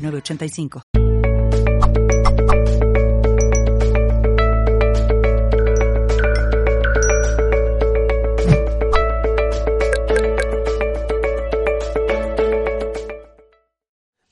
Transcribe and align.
985. 0.00 0.82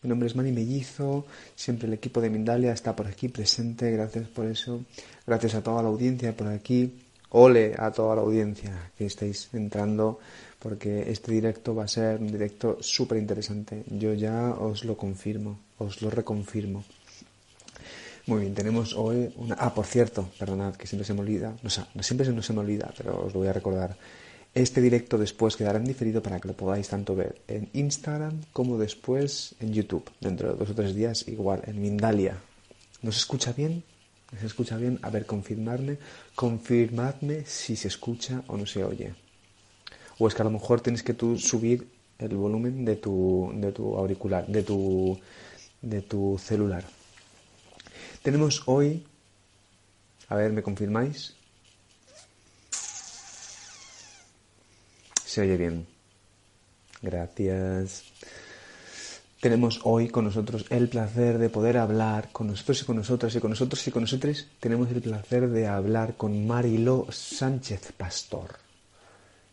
Mi 0.01 0.09
nombre 0.09 0.29
es 0.29 0.37
Mani 0.37 0.53
Mellizo, 0.53 1.27
siempre 1.55 1.87
el 1.87 1.93
equipo 1.93 2.23
de 2.23 2.31
Mindalia 2.31 2.73
está 2.73 2.97
por 2.97 3.07
aquí 3.07 3.29
presente, 3.29 3.91
gracias 3.91 4.27
por 4.29 4.47
eso, 4.47 4.85
gracias 5.27 5.55
a 5.55 5.63
toda 5.63 5.83
la 5.83 5.89
audiencia 5.91 6.35
por 6.35 6.47
aquí, 6.47 6.95
ole 7.29 7.75
a 7.77 7.91
toda 7.91 8.17
la 8.17 8.23
audiencia 8.23 8.91
que 8.97 9.05
estáis 9.05 9.51
entrando 9.53 10.19
porque 10.69 11.11
este 11.11 11.33
directo 11.33 11.75
va 11.75 11.85
a 11.85 11.89
ser 11.89 12.21
un 12.21 12.31
directo 12.31 12.77
súper 12.83 13.17
interesante. 13.17 13.85
Yo 13.89 14.13
ya 14.13 14.53
os 14.53 14.85
lo 14.85 14.99
confirmo, 14.99 15.59
os 15.79 16.03
lo 16.03 16.11
reconfirmo. 16.11 16.85
Muy 18.27 18.43
bien, 18.43 18.55
tenemos 18.55 18.93
hoy 18.95 19.33
una... 19.37 19.55
Ah, 19.55 19.73
por 19.73 19.87
cierto, 19.87 20.29
perdonad 20.39 20.77
que 20.77 20.87
siempre 20.87 21.07
se 21.07 21.15
me 21.15 21.21
olvida, 21.21 21.57
no, 21.63 21.71
sea, 21.71 21.89
siempre 22.01 22.27
se 22.27 22.43
se 22.43 22.53
me 22.53 22.61
olvida, 22.61 22.93
pero 22.95 23.25
os 23.25 23.33
lo 23.33 23.41
voy 23.41 23.49
a 23.49 23.55
recordar. 23.55 23.97
Este 24.55 24.83
directo 24.83 25.17
después 25.17 25.57
quedará 25.57 25.79
en 25.79 25.87
diferido 25.87 26.23
para 26.23 26.39
que 26.39 26.49
lo 26.49 26.55
podáis 26.55 26.87
tanto 26.87 27.17
ver 27.17 27.41
en 27.49 27.71
Instagram 27.73 28.43
como 28.53 28.77
después 28.77 29.55
en 29.61 29.73
YouTube. 29.73 30.11
Dentro 30.21 30.53
de 30.53 30.59
dos 30.59 30.69
o 30.69 30.75
tres 30.75 30.95
días, 30.95 31.27
igual, 31.29 31.63
en 31.65 31.81
Mindalia. 31.81 32.37
¿No 33.01 33.11
se 33.11 33.21
escucha 33.21 33.55
bien? 33.55 33.83
¿Se 34.39 34.45
escucha 34.45 34.77
bien? 34.77 34.99
A 35.01 35.09
ver, 35.09 35.25
confirmadme, 35.25 35.97
confirmadme 36.35 37.47
si 37.47 37.75
se 37.75 37.89
escucha 37.89 38.43
o 38.49 38.59
no 38.59 38.67
se 38.67 38.85
oye 38.85 39.28
o 40.19 40.29
es 40.29 40.35
que 40.35 40.43
a 40.43 40.45
lo 40.45 40.51
mejor 40.51 40.81
tienes 40.81 41.03
que 41.03 41.15
tú 41.15 41.39
subir 41.39 41.89
el 42.19 42.37
volumen 42.37 42.85
de 42.85 42.97
tu, 42.97 43.53
de 43.55 43.73
tu 43.73 43.97
auricular, 43.97 44.47
de 44.47 44.63
tu, 44.63 45.19
de 45.81 46.03
tu 46.03 46.39
celular. 46.39 46.85
Tenemos 48.23 48.63
hoy, 48.67 49.07
a 50.29 50.35
ver, 50.35 50.53
¿me 50.53 50.63
confirmáis? 50.63 51.35
Se 55.25 55.43
oye 55.43 55.57
bien. 55.57 55.87
Gracias. 57.01 58.05
Tenemos 59.41 59.81
hoy 59.85 60.09
con 60.09 60.25
nosotros 60.25 60.67
el 60.71 60.89
placer 60.89 61.39
de 61.39 61.49
poder 61.49 61.79
hablar 61.79 62.31
con 62.33 62.49
nosotros 62.49 62.83
y 62.83 62.85
con 62.85 62.97
nosotras 62.97 63.37
y 63.37 63.41
con 63.41 63.51
nosotros 63.51 63.87
y 63.87 63.93
con 63.93 64.03
nosotros 64.03 64.49
tenemos 64.59 64.91
el 64.91 65.01
placer 65.01 65.49
de 65.49 65.69
hablar 65.69 66.17
con 66.17 66.45
Mariló 66.49 67.07
Sánchez 67.09 67.93
Pastor 67.97 68.68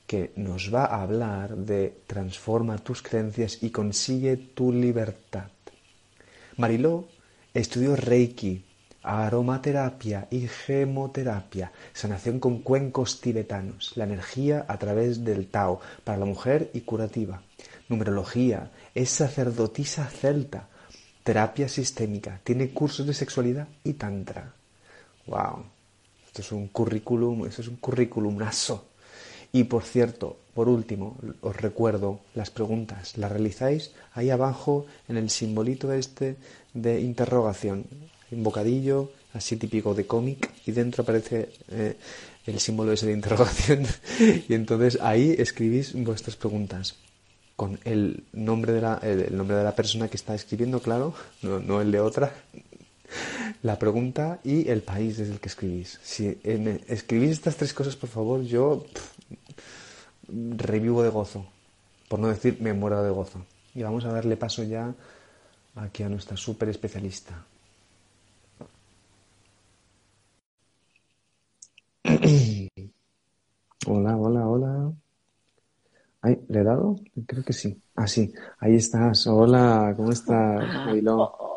que 0.07 0.31
nos 0.35 0.73
va 0.73 0.85
a 0.85 1.01
hablar 1.01 1.55
de 1.55 2.01
transforma 2.05 2.77
tus 2.77 3.01
creencias 3.01 3.63
y 3.63 3.71
consigue 3.71 4.37
tu 4.37 4.71
libertad. 4.71 5.49
Mariló 6.57 7.07
estudió 7.53 7.95
Reiki, 7.95 8.63
aromaterapia 9.01 10.27
y 10.29 10.47
gemoterapia, 10.47 11.71
sanación 11.93 12.39
con 12.39 12.59
cuencos 12.59 13.19
tibetanos, 13.19 13.93
la 13.95 14.03
energía 14.05 14.65
a 14.67 14.77
través 14.77 15.23
del 15.23 15.47
Tao 15.47 15.79
para 16.03 16.17
la 16.17 16.25
mujer 16.25 16.69
y 16.73 16.81
curativa, 16.81 17.41
numerología, 17.89 18.71
es 18.93 19.09
sacerdotisa 19.09 20.05
celta, 20.05 20.69
terapia 21.23 21.67
sistémica, 21.67 22.39
tiene 22.43 22.69
cursos 22.69 23.05
de 23.05 23.13
sexualidad 23.13 23.67
y 23.83 23.93
tantra. 23.93 24.53
Wow, 25.27 25.65
esto 26.25 26.41
es 26.41 26.51
un 26.51 26.67
currículum, 26.67 27.45
esto 27.45 27.61
es 27.61 27.67
un 27.67 27.77
currículumazo 27.77 28.94
y 29.55 29.63
por 29.63 29.83
cierto, 29.83 30.35
por 30.53 30.67
último, 30.67 31.15
os 31.39 31.55
recuerdo 31.55 32.19
las 32.33 32.51
preguntas, 32.51 33.17
las 33.17 33.31
realizáis 33.31 33.91
ahí 34.13 34.29
abajo 34.29 34.85
en 35.07 35.15
el 35.15 35.29
simbolito 35.29 35.93
este 35.93 36.35
de 36.73 36.99
interrogación, 36.99 37.85
un 38.31 38.43
bocadillo 38.43 39.11
así 39.31 39.55
típico 39.55 39.93
de 39.93 40.05
cómic 40.05 40.51
y 40.65 40.73
dentro 40.73 41.03
aparece 41.03 41.51
eh, 41.69 41.95
el 42.45 42.59
símbolo 42.59 42.91
ese 42.91 43.05
de 43.05 43.13
interrogación. 43.13 43.87
Y 44.49 44.53
entonces 44.53 44.99
ahí 45.01 45.33
escribís 45.37 45.93
vuestras 45.93 46.35
preguntas. 46.35 46.95
Con 47.55 47.79
el 47.85 48.25
nombre 48.33 48.73
de 48.73 48.81
la, 48.81 48.99
el 49.01 49.37
nombre 49.37 49.55
de 49.55 49.63
la 49.63 49.73
persona 49.73 50.09
que 50.09 50.17
está 50.17 50.35
escribiendo, 50.35 50.81
claro, 50.81 51.13
no, 51.41 51.79
el 51.79 51.93
de 51.93 52.01
otra, 52.01 52.33
la 53.63 53.79
pregunta 53.79 54.41
y 54.43 54.67
el 54.67 54.81
país 54.81 55.15
desde 55.15 55.31
el 55.31 55.39
que 55.39 55.47
escribís. 55.47 55.97
Si 56.03 56.37
escribís 56.89 57.31
estas 57.31 57.55
tres 57.55 57.73
cosas, 57.73 57.95
por 57.95 58.09
favor, 58.09 58.41
yo 58.43 58.85
revivo 60.57 61.03
de 61.03 61.09
gozo, 61.09 61.45
por 62.09 62.19
no 62.19 62.27
decir 62.29 62.57
me 62.61 62.73
muero 62.73 63.03
de 63.03 63.11
gozo. 63.11 63.45
Y 63.75 63.83
vamos 63.83 64.05
a 64.05 64.13
darle 64.13 64.37
paso 64.37 64.63
ya 64.63 64.93
aquí 65.75 66.03
a 66.03 66.09
nuestra 66.09 66.37
super 66.37 66.69
especialista. 66.69 67.45
hola, 73.87 74.15
hola, 74.17 74.47
hola. 74.47 74.93
Ay, 76.21 76.39
¿le 76.49 76.59
he 76.61 76.63
dado? 76.63 76.95
Creo 77.27 77.43
que 77.43 77.53
sí. 77.53 77.81
Ah, 77.95 78.07
sí, 78.07 78.33
ahí 78.59 78.75
estás. 78.75 79.27
Hola, 79.27 79.93
¿cómo 79.95 80.11
estás, 80.11 80.65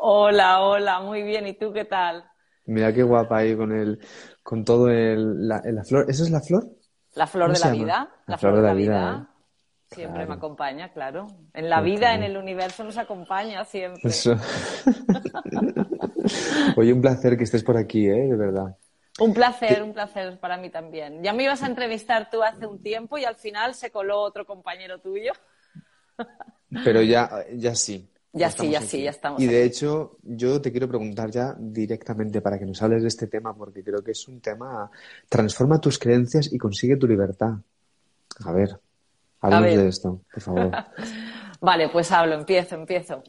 Hola, 0.00 0.60
hola, 0.62 1.00
muy 1.00 1.22
bien. 1.22 1.46
¿Y 1.46 1.54
tú 1.58 1.72
qué 1.72 1.84
tal? 1.84 2.24
Mira 2.66 2.92
qué 2.94 3.02
guapa 3.02 3.38
ahí 3.38 3.56
con 3.56 3.72
el, 3.72 3.98
con 4.42 4.64
todo 4.64 4.88
el, 4.90 5.48
la, 5.48 5.60
la 5.64 5.84
flor. 5.84 6.06
¿Esa 6.08 6.22
es 6.24 6.30
la 6.30 6.40
flor? 6.40 6.77
La 7.18 7.26
flor 7.26 7.52
de 7.52 7.58
la 7.58 7.70
vida. 7.72 8.08
La, 8.26 8.38
flor, 8.38 8.54
de 8.54 8.62
la, 8.62 8.74
vida. 8.74 9.28
Siempre 9.90 10.24
me 10.24 10.34
acompaña, 10.34 10.92
claro. 10.92 11.26
En 11.52 11.68
la 11.68 11.80
vida, 11.80 12.14
en 12.14 12.22
el 12.22 12.36
universo 12.36 12.84
nos 12.84 12.96
acompaña 12.96 13.64
siempre. 13.64 14.08
Oye, 16.76 16.92
un 16.92 17.00
placer 17.00 17.36
que 17.36 17.42
estés 17.42 17.64
por 17.64 17.76
aquí, 17.76 18.06
¿eh? 18.06 18.28
De 18.28 18.36
verdad. 18.36 18.76
Un 19.18 19.34
placer, 19.34 19.82
un 19.82 19.92
placer 19.92 20.38
para 20.38 20.58
mí 20.58 20.70
también. 20.70 21.20
Ya 21.24 21.32
me 21.32 21.42
ibas 21.42 21.64
a 21.64 21.66
entrevistar 21.66 22.30
tú 22.30 22.40
hace 22.44 22.66
un 22.66 22.80
tiempo 22.80 23.18
y 23.18 23.24
al 23.24 23.34
final 23.34 23.74
se 23.74 23.90
coló 23.90 24.20
otro 24.20 24.46
compañero 24.46 25.00
tuyo. 25.00 25.32
Pero 26.84 27.02
ya, 27.02 27.46
ya 27.52 27.74
sí. 27.74 28.08
Ya 28.38 28.50
sí, 28.50 28.70
ya 28.70 28.80
sí, 28.80 29.02
ya 29.02 29.10
estamos. 29.10 29.40
Y 29.40 29.46
de 29.46 29.64
hecho, 29.64 30.18
yo 30.22 30.60
te 30.60 30.70
quiero 30.70 30.88
preguntar 30.88 31.30
ya 31.30 31.54
directamente 31.58 32.40
para 32.40 32.58
que 32.58 32.66
nos 32.66 32.80
hables 32.82 33.02
de 33.02 33.08
este 33.08 33.26
tema, 33.26 33.54
porque 33.54 33.82
creo 33.82 34.02
que 34.02 34.12
es 34.12 34.28
un 34.28 34.40
tema. 34.40 34.90
Transforma 35.28 35.80
tus 35.80 35.98
creencias 35.98 36.52
y 36.52 36.58
consigue 36.58 36.96
tu 36.96 37.06
libertad. 37.06 37.54
A 38.44 38.52
ver, 38.52 38.78
hablemos 39.40 39.76
de 39.76 39.88
esto, 39.88 40.20
por 40.32 40.42
favor. 40.42 40.70
vale, 41.60 41.88
pues 41.88 42.10
hablo, 42.12 42.34
empiezo, 42.34 42.76
empiezo. 42.76 43.22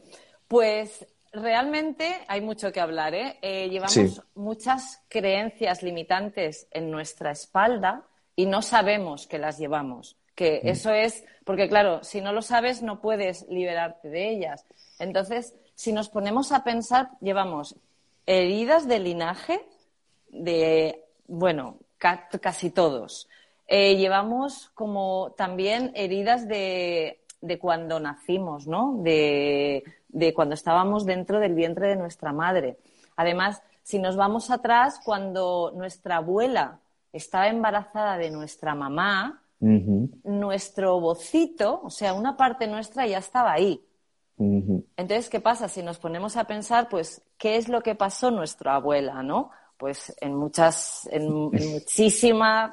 Pues 0.46 1.06
realmente 1.32 2.08
hay 2.28 2.40
mucho 2.40 2.72
que 2.72 2.80
hablar, 2.80 3.14
¿eh? 3.14 3.38
eh 3.42 3.68
llevamos 3.68 4.22
muchas 4.34 5.02
creencias 5.08 5.82
limitantes 5.82 6.66
en 6.70 6.90
nuestra 6.90 7.30
espalda 7.30 8.06
y 8.36 8.46
no 8.46 8.62
sabemos 8.62 9.26
que 9.26 9.38
las 9.38 9.58
llevamos. 9.58 10.16
Que 10.40 10.62
mm. 10.64 10.68
eso 10.68 10.90
es, 10.90 11.22
porque 11.44 11.68
claro, 11.68 12.02
si 12.02 12.22
no 12.22 12.32
lo 12.32 12.40
sabes, 12.40 12.82
no 12.82 13.02
puedes 13.02 13.46
liberarte 13.50 14.08
de 14.08 14.30
ellas. 14.30 14.64
Entonces, 14.98 15.54
si 15.74 15.92
nos 15.92 16.08
ponemos 16.08 16.50
a 16.50 16.64
pensar, 16.64 17.10
llevamos 17.20 17.76
heridas 18.24 18.88
de 18.88 19.00
linaje 19.00 19.60
de, 20.30 21.04
bueno, 21.26 21.76
casi 21.98 22.70
todos. 22.70 23.28
Eh, 23.68 23.96
llevamos 23.96 24.70
como 24.72 25.34
también 25.36 25.92
heridas 25.94 26.48
de, 26.48 27.20
cuando 27.60 28.00
nacimos, 28.00 28.66
¿no? 28.66 28.94
De, 29.02 29.84
de 30.08 30.32
cuando 30.32 30.54
estábamos 30.54 31.04
dentro 31.04 31.38
del 31.38 31.54
vientre 31.54 31.88
de 31.88 31.96
nuestra 31.96 32.32
madre. 32.32 32.78
Además, 33.14 33.62
si 33.82 33.98
nos 33.98 34.16
vamos 34.16 34.50
atrás, 34.50 35.02
cuando 35.04 35.70
nuestra 35.76 36.16
abuela 36.16 36.80
estaba 37.12 37.48
embarazada 37.48 38.16
de 38.16 38.30
nuestra 38.30 38.74
mamá, 38.74 39.39
nuestro 39.60 41.00
bocito, 41.00 41.80
o 41.84 41.90
sea, 41.90 42.14
una 42.14 42.36
parte 42.36 42.66
nuestra 42.66 43.06
ya 43.06 43.18
estaba 43.18 43.52
ahí. 43.52 43.84
Entonces, 44.38 45.28
¿qué 45.28 45.40
pasa? 45.40 45.68
Si 45.68 45.82
nos 45.82 45.98
ponemos 45.98 46.36
a 46.38 46.44
pensar, 46.44 46.88
pues, 46.88 47.22
¿qué 47.36 47.56
es 47.56 47.68
lo 47.68 47.82
que 47.82 47.94
pasó 47.94 48.30
nuestra 48.30 48.76
abuela, 48.76 49.22
no? 49.22 49.50
Pues 49.76 50.16
en 50.20 50.34
muchas, 50.34 51.06
en, 51.12 51.30
muchísimas 51.72 52.72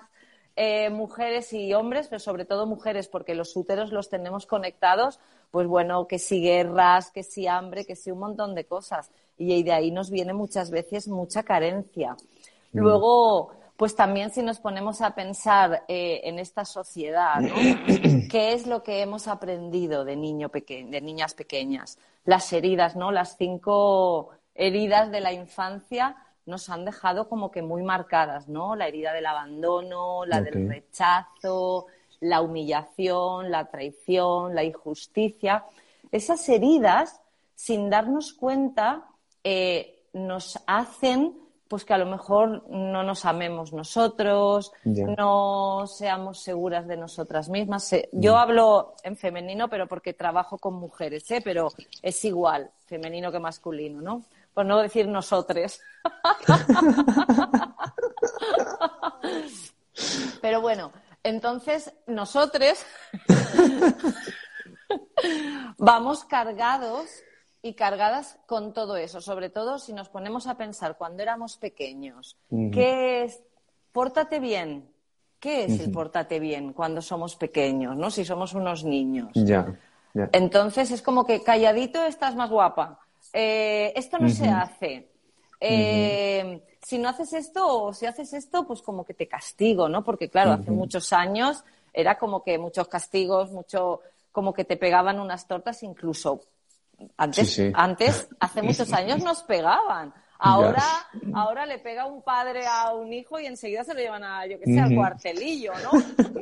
eh, 0.56 0.90
mujeres 0.90 1.52
y 1.52 1.74
hombres, 1.74 2.08
pero 2.08 2.20
sobre 2.20 2.46
todo 2.46 2.66
mujeres, 2.66 3.10
porque 3.10 3.36
los 3.36 3.56
úteros 3.58 3.92
los 3.92 4.10
tenemos 4.10 4.46
conectados 4.46 5.20
pues 5.52 5.68
bueno, 5.68 6.08
que 6.08 6.20
si 6.20 6.42
guerras, 6.42 7.12
que 7.12 7.24
si 7.24 7.48
hambre, 7.48 7.86
que 7.86 7.96
si 7.96 8.12
un 8.12 8.20
montón 8.20 8.56
de 8.56 8.66
cosas. 8.66 9.12
Y 9.38 9.64
de 9.64 9.72
ahí 9.72 9.92
nos 9.92 10.10
viene 10.10 10.34
muchas 10.34 10.72
veces 10.72 11.08
mucha 11.08 11.44
carencia. 11.44 12.14
Mm. 12.74 12.80
Luego, 12.80 13.52
pues 13.78 13.96
también 13.96 14.32
si 14.32 14.42
nos 14.42 14.60
ponemos 14.60 15.02
a 15.02 15.14
pensar 15.14 15.84
eh, 15.88 16.22
en 16.24 16.40
esta 16.40 16.66
sociedad, 16.66 17.40
¿no? 17.40 17.54
¿qué 18.30 18.54
es 18.54 18.66
lo 18.66 18.82
que 18.82 19.02
hemos 19.02 19.28
aprendido 19.28 20.04
de, 20.04 20.16
niño 20.16 20.50
de 20.50 21.02
niñas 21.02 21.36
pequeñas? 21.36 22.00
Las 22.26 22.52
heridas, 22.52 22.96
¿no? 22.96 23.12
Las 23.12 23.38
cinco 23.38 24.32
heridas 24.56 25.12
de 25.12 25.22
la 25.22 25.32
infancia 25.32 26.18
nos 26.48 26.70
han 26.70 26.86
dejado 26.86 27.30
como 27.30 27.52
que 27.52 27.62
muy 27.62 27.84
marcadas, 27.84 28.48
¿no? 28.48 28.76
La 28.76 28.88
herida 28.88 29.14
del 29.14 29.28
abandono, 29.28 30.26
la 30.26 30.42
del 30.42 30.68
rechazo, 30.68 31.86
la 32.20 32.42
humillación, 32.42 33.52
la 33.52 33.66
traición, 33.66 34.56
la 34.56 34.64
injusticia. 34.64 35.66
Esas 36.12 36.50
heridas, 36.50 37.22
sin 37.54 37.92
darnos 37.92 38.34
cuenta, 38.34 39.06
eh, 39.44 40.06
nos 40.14 40.58
hacen 40.66 41.38
pues 41.68 41.86
que 41.86 41.94
a 41.94 41.98
lo 41.98 42.06
mejor 42.06 42.70
no 42.70 43.04
nos 43.04 43.26
amemos 43.26 43.74
nosotros, 43.74 44.72
no 44.84 45.86
seamos 45.88 46.42
seguras 46.42 46.88
de 46.88 46.98
nosotras 46.98 47.50
mismas. 47.50 47.96
Yo 48.12 48.38
hablo 48.38 48.96
en 49.04 49.18
femenino, 49.18 49.70
pero 49.70 49.88
porque 49.88 50.14
trabajo 50.14 50.58
con 50.58 50.74
mujeres, 50.76 51.30
¿eh? 51.32 51.42
pero 51.44 51.70
es 52.02 52.24
igual, 52.26 52.72
femenino 52.86 53.32
que 53.32 53.40
masculino, 53.40 54.02
¿no? 54.02 54.24
Por 54.54 54.66
no 54.66 54.80
decir 54.80 55.08
nosotros. 55.08 55.80
pero 60.42 60.62
bueno, 60.62 60.92
entonces 61.24 61.94
nosotros 62.08 62.84
vamos 65.78 66.24
cargados 66.24 67.08
y 67.62 67.74
cargadas 67.74 68.38
con 68.46 68.74
todo 68.74 68.98
eso, 68.98 69.22
sobre 69.22 69.50
todo 69.50 69.80
si 69.80 69.94
nos 69.94 70.10
ponemos 70.10 70.48
a 70.48 70.56
pensar 70.58 70.98
cuando 70.98 71.24
éramos 71.24 71.58
pequeños, 71.58 72.38
¿qué 72.50 73.24
es? 73.24 73.42
Pórtate 73.92 74.40
bien. 74.40 74.90
¿Qué 75.40 75.66
es 75.66 75.80
el 75.80 75.92
pórtate 75.92 76.40
bien 76.40 76.74
cuando 76.74 77.00
somos 77.00 77.36
pequeños, 77.36 77.96
no? 77.96 78.10
Si 78.10 78.26
somos 78.26 78.54
unos 78.54 78.84
niños. 78.84 79.30
Ya, 79.34 79.68
Entonces 80.32 80.90
es 80.90 81.04
como 81.04 81.26
que 81.26 81.44
calladito 81.44 82.04
estás 82.04 82.36
más 82.36 82.50
guapa. 82.50 83.00
Eh, 83.34 83.94
esto 83.96 84.18
no 84.18 84.30
se 84.30 84.50
hace. 84.50 85.10
Eh, 85.60 86.64
si 86.82 86.98
no 86.98 87.10
haces 87.10 87.34
esto 87.34 87.84
o 87.84 87.94
si 87.94 88.06
haces 88.06 88.34
esto, 88.34 88.66
pues 88.66 88.82
como 88.82 89.06
que 89.06 89.14
te 89.14 89.28
castigo, 89.28 89.90
¿no? 89.90 90.04
Porque 90.04 90.30
claro, 90.30 90.54
hace 90.54 90.72
muchos 90.72 91.14
años 91.14 91.64
era 91.94 92.18
como 92.18 92.44
que 92.44 92.58
muchos 92.58 92.88
castigos, 92.88 93.52
mucho 93.52 94.02
como 94.32 94.54
que 94.54 94.66
te 94.66 94.78
pegaban 94.78 95.20
unas 95.20 95.48
tortas 95.48 95.84
incluso 95.84 96.42
antes, 97.18 97.60
antes, 97.74 98.30
hace 98.40 98.62
muchos 98.62 98.94
años 98.94 99.24
nos 99.24 99.44
pegaban. 99.44 100.14
Ahora, 100.40 100.84
ahora 101.34 101.66
le 101.66 101.80
pega 101.80 102.06
un 102.06 102.22
padre 102.22 102.68
a 102.68 102.94
un 102.94 103.12
hijo 103.12 103.40
y 103.40 103.48
enseguida 103.48 103.84
se 103.84 103.96
lo 103.96 104.00
llevan 104.00 104.24
a, 104.24 104.46
yo 104.46 104.60
que 104.60 104.66
sé, 104.66 104.80
al 104.80 104.94
cuartelillo, 104.94 105.74
¿no? 105.84 105.90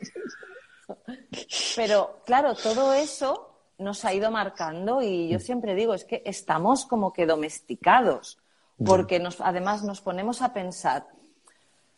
Pero, 1.76 2.22
claro, 2.26 2.56
todo 2.56 2.94
eso 2.94 3.56
nos 3.78 4.06
ha 4.06 4.14
ido 4.14 4.32
marcando 4.32 5.02
y 5.02 5.30
yo 5.30 5.40
siempre 5.40 5.76
digo, 5.76 5.94
es 5.94 6.06
que 6.06 6.22
estamos 6.26 6.86
como 6.86 7.14
que 7.14 7.26
domesticados, 7.26 8.40
porque 8.86 9.20
nos, 9.20 9.42
además 9.42 9.84
nos 9.84 10.02
ponemos 10.02 10.42
a 10.42 10.54
pensar, 10.54 11.08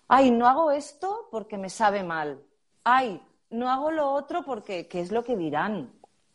ay, 0.08 0.32
no 0.32 0.48
hago 0.48 0.72
esto 0.72 1.28
porque 1.32 1.58
me 1.58 1.70
sabe 1.70 2.04
mal, 2.04 2.42
ay, 2.84 3.22
no 3.50 3.70
hago 3.70 3.92
lo 3.92 4.12
otro 4.12 4.44
porque, 4.44 4.88
¿qué 4.88 5.02
es 5.02 5.12
lo 5.12 5.24
que 5.24 5.36
dirán? 5.36 5.92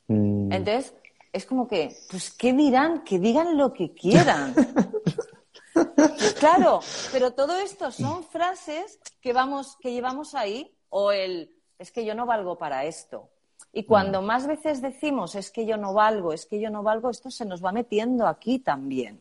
Mm. 0.09 0.53
Entonces, 0.53 0.95
es 1.33 1.47
como 1.47 1.67
que, 1.67 1.97
pues, 2.11 2.31
¿qué 2.31 2.53
dirán? 2.53 3.05
Que 3.05 3.19
digan 3.19 3.57
lo 3.57 3.73
que 3.73 3.93
quieran. 3.95 4.55
claro, 6.39 6.81
pero 7.11 7.33
todo 7.33 7.59
esto 7.59 7.91
son 7.91 8.25
frases 8.25 9.01
que 9.21 9.33
vamos, 9.33 9.77
que 9.81 9.93
llevamos 9.93 10.35
ahí, 10.35 10.75
o 10.91 11.11
el 11.11 11.51
es 11.79 11.91
que 11.91 12.05
yo 12.05 12.15
no 12.15 12.27
valgo 12.27 12.57
para 12.57 12.85
esto. 12.85 13.29
Y 13.73 13.85
cuando 13.85 14.23
mm. 14.23 14.25
más 14.25 14.47
veces 14.47 14.83
decimos 14.83 15.35
es 15.35 15.51
que 15.51 15.67
yo 15.67 15.77
no 15.77 15.95
valgo, 15.95 16.33
es 16.33 16.47
que 16.47 16.61
yo 16.61 16.71
no 16.71 16.83
valgo, 16.83 17.11
esto 17.11 17.31
se 17.31 17.45
nos 17.45 17.65
va 17.65 17.73
metiendo 17.73 18.27
aquí 18.27 18.59
también. 18.59 19.21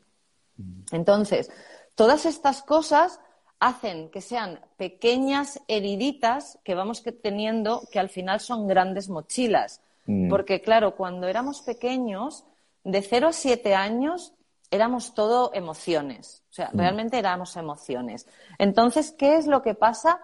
Mm. 0.57 0.81
Entonces, 0.91 1.49
todas 1.95 2.25
estas 2.25 2.61
cosas 2.61 3.19
hacen 3.59 4.09
que 4.09 4.21
sean 4.21 4.59
pequeñas 4.77 5.61
heriditas 5.67 6.59
que 6.63 6.75
vamos 6.75 7.03
teniendo 7.23 7.87
que 7.91 7.99
al 7.99 8.09
final 8.09 8.39
son 8.39 8.67
grandes 8.67 9.09
mochilas 9.09 9.81
Mm. 10.05 10.29
Porque, 10.29 10.61
claro, 10.61 10.95
cuando 10.95 11.27
éramos 11.27 11.61
pequeños, 11.61 12.45
de 12.83 13.01
0 13.01 13.27
a 13.27 13.33
7 13.33 13.75
años, 13.75 14.33
éramos 14.69 15.13
todo 15.13 15.51
emociones. 15.53 16.43
O 16.49 16.53
sea, 16.53 16.69
mm. 16.73 16.77
realmente 16.77 17.19
éramos 17.19 17.55
emociones. 17.57 18.27
Entonces, 18.57 19.11
¿qué 19.11 19.35
es 19.35 19.47
lo 19.47 19.61
que 19.61 19.75
pasa? 19.75 20.19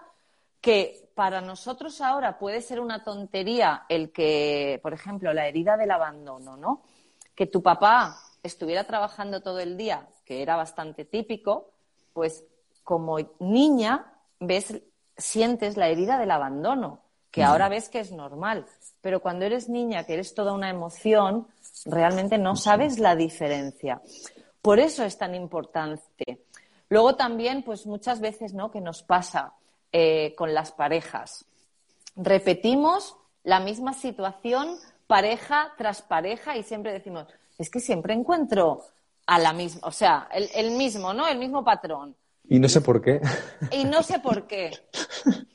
Que 0.60 1.10
para 1.14 1.40
nosotros 1.40 2.00
ahora 2.00 2.38
puede 2.38 2.60
ser 2.60 2.80
una 2.80 3.04
tontería 3.04 3.84
el 3.88 4.12
que, 4.12 4.80
por 4.82 4.92
ejemplo, 4.94 5.32
la 5.32 5.46
herida 5.46 5.76
del 5.76 5.90
abandono, 5.90 6.56
¿no? 6.56 6.82
Que 7.34 7.46
tu 7.46 7.62
papá 7.62 8.18
estuviera 8.42 8.84
trabajando 8.84 9.40
todo 9.40 9.60
el 9.60 9.76
día, 9.76 10.08
que 10.24 10.42
era 10.42 10.56
bastante 10.56 11.04
típico, 11.04 11.72
pues 12.12 12.44
como 12.82 13.18
niña 13.38 14.14
ves, 14.40 14.82
sientes 15.16 15.76
la 15.76 15.88
herida 15.88 16.18
del 16.18 16.30
abandono, 16.30 17.00
que 17.30 17.42
ahora 17.42 17.68
ves 17.68 17.88
que 17.88 18.00
es 18.00 18.12
normal 18.12 18.66
pero 19.00 19.20
cuando 19.20 19.44
eres 19.44 19.68
niña, 19.68 20.04
que 20.04 20.14
eres 20.14 20.34
toda 20.34 20.52
una 20.52 20.70
emoción, 20.70 21.46
realmente 21.84 22.38
no 22.38 22.56
sabes 22.56 22.98
la 22.98 23.14
diferencia. 23.14 24.02
Por 24.60 24.80
eso 24.80 25.04
es 25.04 25.16
tan 25.16 25.34
importante. 25.34 26.44
Luego 26.88 27.14
también, 27.14 27.62
pues 27.62 27.86
muchas 27.86 28.20
veces, 28.20 28.54
¿no? 28.54 28.70
Que 28.70 28.80
nos 28.80 29.02
pasa 29.02 29.54
eh, 29.92 30.34
con 30.36 30.52
las 30.52 30.72
parejas. 30.72 31.44
Repetimos 32.16 33.16
la 33.44 33.60
misma 33.60 33.92
situación 33.92 34.76
pareja 35.06 35.72
tras 35.78 36.02
pareja 36.02 36.56
y 36.56 36.62
siempre 36.62 36.92
decimos, 36.92 37.26
es 37.56 37.70
que 37.70 37.80
siempre 37.80 38.14
encuentro 38.14 38.84
a 39.26 39.38
la 39.38 39.52
misma, 39.52 39.86
o 39.86 39.92
sea, 39.92 40.28
el, 40.32 40.48
el 40.54 40.72
mismo, 40.72 41.14
¿no? 41.14 41.28
El 41.28 41.38
mismo 41.38 41.64
patrón. 41.64 42.16
Y 42.48 42.58
no 42.58 42.68
sé 42.68 42.80
por 42.80 43.00
qué. 43.00 43.20
Y 43.70 43.84
no 43.84 44.02
sé 44.02 44.18
por 44.20 44.46
qué. 44.46 44.70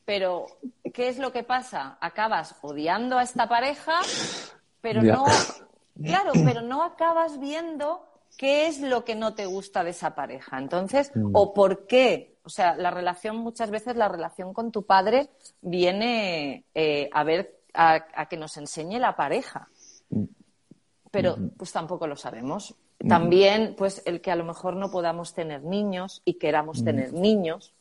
Pero, 0.06 0.46
¿qué 0.94 1.10
es 1.10 1.18
lo 1.18 1.34
que 1.34 1.44
pasa? 1.44 1.98
Acabas 2.00 2.56
odiando 2.62 3.18
a 3.18 3.24
esta 3.24 3.50
pareja, 3.50 4.00
pero 4.80 5.01
no. 5.01 5.25
Claro, 6.01 6.31
pero 6.45 6.62
no 6.62 6.84
acabas 6.84 7.40
viendo 7.40 8.06
qué 8.38 8.68
es 8.68 8.80
lo 8.80 9.04
que 9.04 9.16
no 9.16 9.34
te 9.36 9.45
gusta 9.45 9.84
de 9.84 9.92
esa 9.92 10.16
pareja. 10.16 10.57
Entonces, 10.57 11.12
mm. 11.14 11.31
o 11.33 11.54
por 11.54 11.85
qué. 11.85 12.38
O 12.45 12.50
sea, 12.50 12.76
la 12.76 12.92
relación, 12.92 13.38
muchas 13.38 13.69
veces 13.69 13.95
la 13.95 14.07
relación 14.07 14.54
con 14.54 14.71
tu 14.71 14.83
padre 14.85 15.30
viene 15.62 16.66
eh, 16.73 17.09
a 17.12 17.23
ver, 17.23 17.59
a, 17.73 18.28
que 18.28 18.38
nos 18.38 18.57
enseñe 18.57 19.00
la 19.00 19.16
pareja. 19.16 19.68
Pero, 21.12 21.38
mm. 21.38 21.50
pues 21.57 21.71
tampoco 21.71 22.07
lo 22.07 22.16
sabemos. 22.16 22.76
También, 23.07 23.76
pues, 23.78 24.02
el 24.06 24.21
que 24.21 24.31
a 24.31 24.35
lo 24.35 24.45
mejor 24.45 24.78
no 24.78 24.90
podamos 24.90 25.33
tener 25.33 25.64
niños 25.64 26.21
y 26.23 26.35
queramos 26.35 26.83
tener 26.85 27.12
niños 27.14 27.73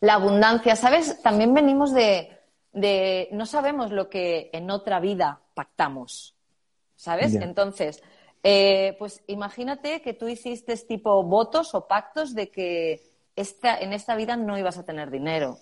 la 0.00 0.14
abundancia, 0.14 0.76
¿sabes? 0.76 1.22
También 1.22 1.52
venimos 1.54 1.92
de, 1.92 2.38
de, 2.72 3.28
no 3.32 3.46
sabemos 3.46 3.90
lo 3.90 4.08
que 4.08 4.50
en 4.52 4.70
otra 4.70 5.00
vida 5.00 5.40
pactamos, 5.54 6.34
¿sabes? 6.96 7.34
Entonces, 7.34 8.02
eh, 8.42 8.96
pues 8.98 9.22
imagínate 9.26 10.00
que 10.00 10.14
tú 10.14 10.28
hiciste 10.28 10.74
tipo 10.76 11.22
votos 11.22 11.74
o 11.74 11.86
pactos 11.86 12.34
de 12.34 12.50
que 12.50 13.10
esta, 13.36 13.78
en 13.78 13.92
esta 13.92 14.14
vida 14.16 14.36
no 14.36 14.58
ibas 14.58 14.78
a 14.78 14.84
tener 14.84 15.10
dinero. 15.10 15.58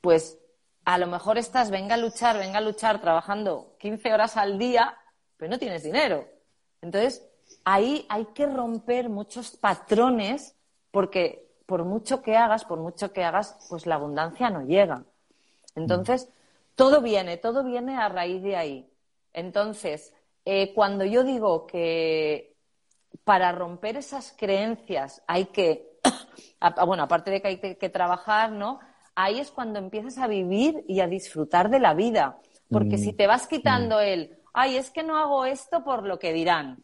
Pues 0.00 0.38
a 0.84 0.98
lo 0.98 1.08
mejor 1.08 1.38
estás, 1.38 1.70
venga 1.70 1.96
a 1.96 1.98
luchar, 1.98 2.38
venga 2.38 2.58
a 2.58 2.62
luchar 2.62 3.00
trabajando 3.00 3.74
15 3.80 4.12
horas 4.12 4.36
al 4.36 4.58
día, 4.58 4.96
pero 5.36 5.50
no 5.50 5.58
tienes 5.58 5.82
dinero. 5.82 6.28
Entonces, 6.80 7.26
ahí 7.64 8.06
hay 8.08 8.26
que 8.26 8.46
romper 8.46 9.08
muchos 9.08 9.56
patrones 9.56 10.54
porque 10.92 11.45
por 11.66 11.84
mucho 11.84 12.22
que 12.22 12.36
hagas, 12.36 12.64
por 12.64 12.78
mucho 12.78 13.12
que 13.12 13.24
hagas, 13.24 13.58
pues 13.68 13.86
la 13.86 13.96
abundancia 13.96 14.50
no 14.50 14.62
llega. 14.62 15.04
Entonces, 15.74 16.30
todo 16.74 17.02
viene, 17.02 17.36
todo 17.36 17.64
viene 17.64 17.96
a 17.96 18.08
raíz 18.08 18.42
de 18.42 18.56
ahí. 18.56 18.90
Entonces, 19.32 20.14
eh, 20.44 20.72
cuando 20.74 21.04
yo 21.04 21.24
digo 21.24 21.66
que 21.66 22.56
para 23.24 23.50
romper 23.52 23.96
esas 23.96 24.32
creencias 24.36 25.22
hay 25.26 25.46
que, 25.46 25.98
bueno, 26.86 27.02
aparte 27.02 27.30
de 27.30 27.42
que 27.42 27.48
hay 27.48 27.58
que, 27.58 27.88
trabajar, 27.88 28.52
¿no? 28.52 28.78
Ahí 29.14 29.40
es 29.40 29.50
cuando 29.50 29.78
empiezas 29.78 30.18
a 30.18 30.28
vivir 30.28 30.84
y 30.86 31.00
a 31.00 31.08
disfrutar 31.08 31.68
de 31.70 31.80
la 31.80 31.94
vida. 31.94 32.38
Porque 32.70 32.98
si 32.98 33.12
mm. 33.12 33.16
te 33.16 33.26
vas 33.26 33.46
quitando 33.46 33.96
mm. 33.96 34.00
el, 34.00 34.38
ay, 34.52 34.76
es 34.76 34.90
que 34.90 35.02
no 35.02 35.16
hago 35.16 35.44
esto 35.44 35.82
por 35.82 36.04
lo 36.04 36.18
que 36.18 36.32
dirán. 36.32 36.82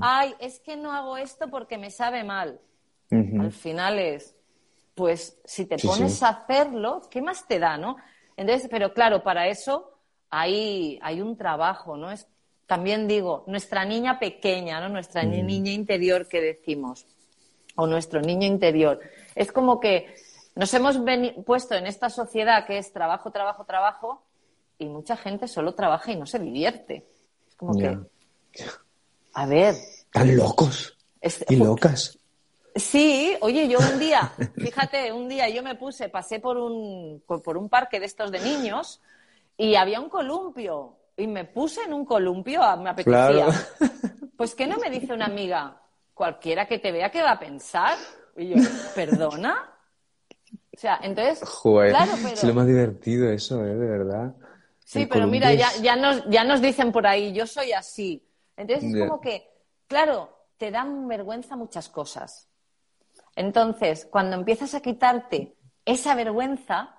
Ay, 0.00 0.34
es 0.38 0.58
que 0.58 0.76
no 0.76 0.92
hago 0.92 1.18
esto 1.18 1.50
porque 1.50 1.76
me 1.76 1.90
sabe 1.90 2.24
mal. 2.24 2.60
Al 3.10 3.52
final 3.52 3.98
es, 3.98 4.34
pues 4.94 5.38
si 5.44 5.66
te 5.66 5.76
pones 5.78 6.22
a 6.22 6.28
hacerlo, 6.30 7.02
¿qué 7.10 7.22
más 7.22 7.46
te 7.46 7.58
da, 7.58 7.78
no? 7.78 7.96
Entonces, 8.36 8.68
pero 8.70 8.92
claro, 8.92 9.22
para 9.22 9.48
eso 9.48 9.92
hay, 10.30 10.98
hay 11.02 11.20
un 11.20 11.36
trabajo, 11.36 11.96
¿no? 11.96 12.10
Es 12.10 12.26
también 12.66 13.06
digo, 13.06 13.44
nuestra 13.46 13.84
niña 13.84 14.18
pequeña, 14.18 14.80
¿no? 14.80 14.88
Nuestra 14.88 15.22
mm. 15.22 15.46
niña 15.46 15.72
interior 15.72 16.26
que 16.26 16.40
decimos, 16.40 17.06
o 17.76 17.86
nuestro 17.86 18.20
niño 18.20 18.46
interior. 18.46 19.00
Es 19.34 19.52
como 19.52 19.78
que 19.78 20.14
nos 20.56 20.72
hemos 20.74 20.98
puesto 21.44 21.74
en 21.74 21.86
esta 21.86 22.10
sociedad 22.10 22.66
que 22.66 22.78
es 22.78 22.92
trabajo, 22.92 23.30
trabajo, 23.30 23.64
trabajo, 23.64 24.22
y 24.78 24.86
mucha 24.86 25.16
gente 25.16 25.48
solo 25.48 25.74
trabaja 25.74 26.12
y 26.12 26.16
no 26.16 26.26
se 26.26 26.38
divierte. 26.38 27.06
Es 27.48 27.54
como 27.54 27.78
que, 27.78 27.98
a 29.34 29.46
ver. 29.46 29.74
Tan 30.10 30.36
locos 30.36 30.96
y 31.48 31.56
locas. 31.56 32.18
Sí, 32.76 33.34
oye, 33.40 33.68
yo 33.68 33.78
un 33.78 33.98
día, 33.98 34.32
fíjate, 34.54 35.10
un 35.10 35.28
día 35.28 35.48
yo 35.48 35.62
me 35.62 35.74
puse, 35.76 36.10
pasé 36.10 36.40
por 36.40 36.58
un, 36.58 37.22
por 37.26 37.56
un 37.56 37.70
parque 37.70 37.98
de 37.98 38.06
estos 38.06 38.30
de 38.30 38.38
niños 38.40 39.00
y 39.56 39.76
había 39.76 39.98
un 39.98 40.10
columpio 40.10 40.96
y 41.16 41.26
me 41.26 41.46
puse 41.46 41.82
en 41.84 41.94
un 41.94 42.04
columpio, 42.04 42.62
ah, 42.62 42.76
me 42.76 42.90
apetecía. 42.90 43.48
Pues 44.36 44.54
¿qué 44.54 44.66
no 44.66 44.76
me 44.76 44.90
dice 44.90 45.14
una 45.14 45.24
amiga? 45.24 45.80
Cualquiera 46.12 46.66
que 46.66 46.78
te 46.78 46.92
vea, 46.92 47.10
¿qué 47.10 47.22
va 47.22 47.32
a 47.32 47.38
pensar? 47.38 47.96
Y 48.36 48.48
yo, 48.48 48.56
¿perdona? 48.94 49.72
O 50.52 50.78
sea, 50.78 51.00
entonces. 51.02 51.40
claro, 51.62 52.12
pero... 52.22 52.34
es 52.34 52.44
lo 52.44 52.52
más 52.52 52.66
divertido 52.66 53.30
eso, 53.30 53.64
¿eh? 53.64 53.74
De 53.74 53.86
verdad. 53.86 54.34
Sí, 54.84 55.06
pero 55.06 55.26
mira, 55.26 55.54
ya, 55.54 55.68
ya, 55.80 55.96
nos, 55.96 56.28
ya 56.28 56.44
nos 56.44 56.60
dicen 56.60 56.92
por 56.92 57.06
ahí, 57.06 57.32
yo 57.32 57.46
soy 57.46 57.72
así. 57.72 58.22
Entonces 58.58 58.92
es 58.92 59.00
como 59.00 59.20
que, 59.22 59.50
claro, 59.86 60.28
te 60.58 60.70
dan 60.70 61.08
vergüenza 61.08 61.56
muchas 61.56 61.88
cosas. 61.88 62.46
Entonces, 63.36 64.08
cuando 64.10 64.34
empiezas 64.34 64.74
a 64.74 64.80
quitarte 64.80 65.54
esa 65.84 66.14
vergüenza, 66.14 66.96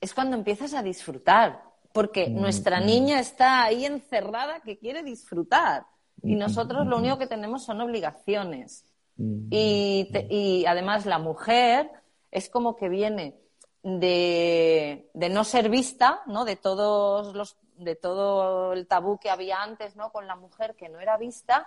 es 0.00 0.14
cuando 0.14 0.36
empiezas 0.36 0.74
a 0.74 0.82
disfrutar 0.82 1.62
porque 1.96 2.28
mm, 2.28 2.40
nuestra 2.40 2.80
mm. 2.80 2.86
niña 2.86 3.20
está 3.20 3.64
ahí 3.64 3.86
encerrada 3.86 4.60
que 4.60 4.78
quiere 4.78 5.02
disfrutar 5.02 5.86
y 6.22 6.34
mm, 6.34 6.38
nosotros 6.38 6.86
lo 6.86 6.98
único 6.98 7.18
que 7.18 7.26
tenemos 7.26 7.64
son 7.64 7.80
obligaciones. 7.80 8.84
Y, 9.18 10.64
además 10.68 11.06
la 11.06 11.18
mujer 11.18 11.90
es 12.30 12.50
como 12.50 12.76
que 12.76 12.90
viene 12.90 13.40
de, 13.82 15.08
no 15.14 15.42
ser 15.42 15.70
vista, 15.70 16.20
¿no? 16.26 16.44
De 16.44 16.56
todos 16.56 17.34
los 17.34 17.56
de 17.78 17.94
todo 17.94 18.74
el 18.74 18.86
tabú 18.86 19.18
que 19.18 19.30
había 19.30 19.62
antes, 19.62 19.96
¿no? 19.96 20.12
Con 20.12 20.26
la 20.26 20.36
mujer 20.36 20.76
que 20.76 20.90
no 20.90 21.00
era 21.00 21.16
vista, 21.16 21.66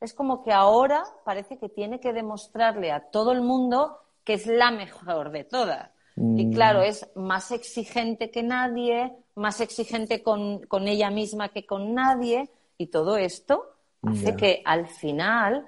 es 0.00 0.14
como 0.14 0.42
que 0.42 0.52
ahora 0.52 1.04
parece 1.24 1.58
que 1.58 1.68
tiene 1.68 2.00
que 2.00 2.12
demostrarle 2.12 2.90
a 2.90 3.10
todo 3.10 3.32
el 3.32 3.42
mundo 3.42 3.98
que 4.24 4.34
es 4.34 4.46
la 4.46 4.70
mejor 4.70 5.30
de 5.30 5.44
todas. 5.44 5.90
Y 6.16 6.50
claro, 6.50 6.82
es 6.82 7.08
más 7.14 7.50
exigente 7.50 8.30
que 8.30 8.42
nadie, 8.42 9.10
más 9.36 9.60
exigente 9.62 10.22
con, 10.22 10.60
ella 10.86 11.08
misma 11.10 11.48
que 11.48 11.64
con 11.64 11.94
nadie 11.94 12.50
y 12.76 12.88
todo 12.88 13.16
esto 13.16 13.64
hace 14.02 14.36
que 14.36 14.62
al 14.66 14.86
final 14.86 15.66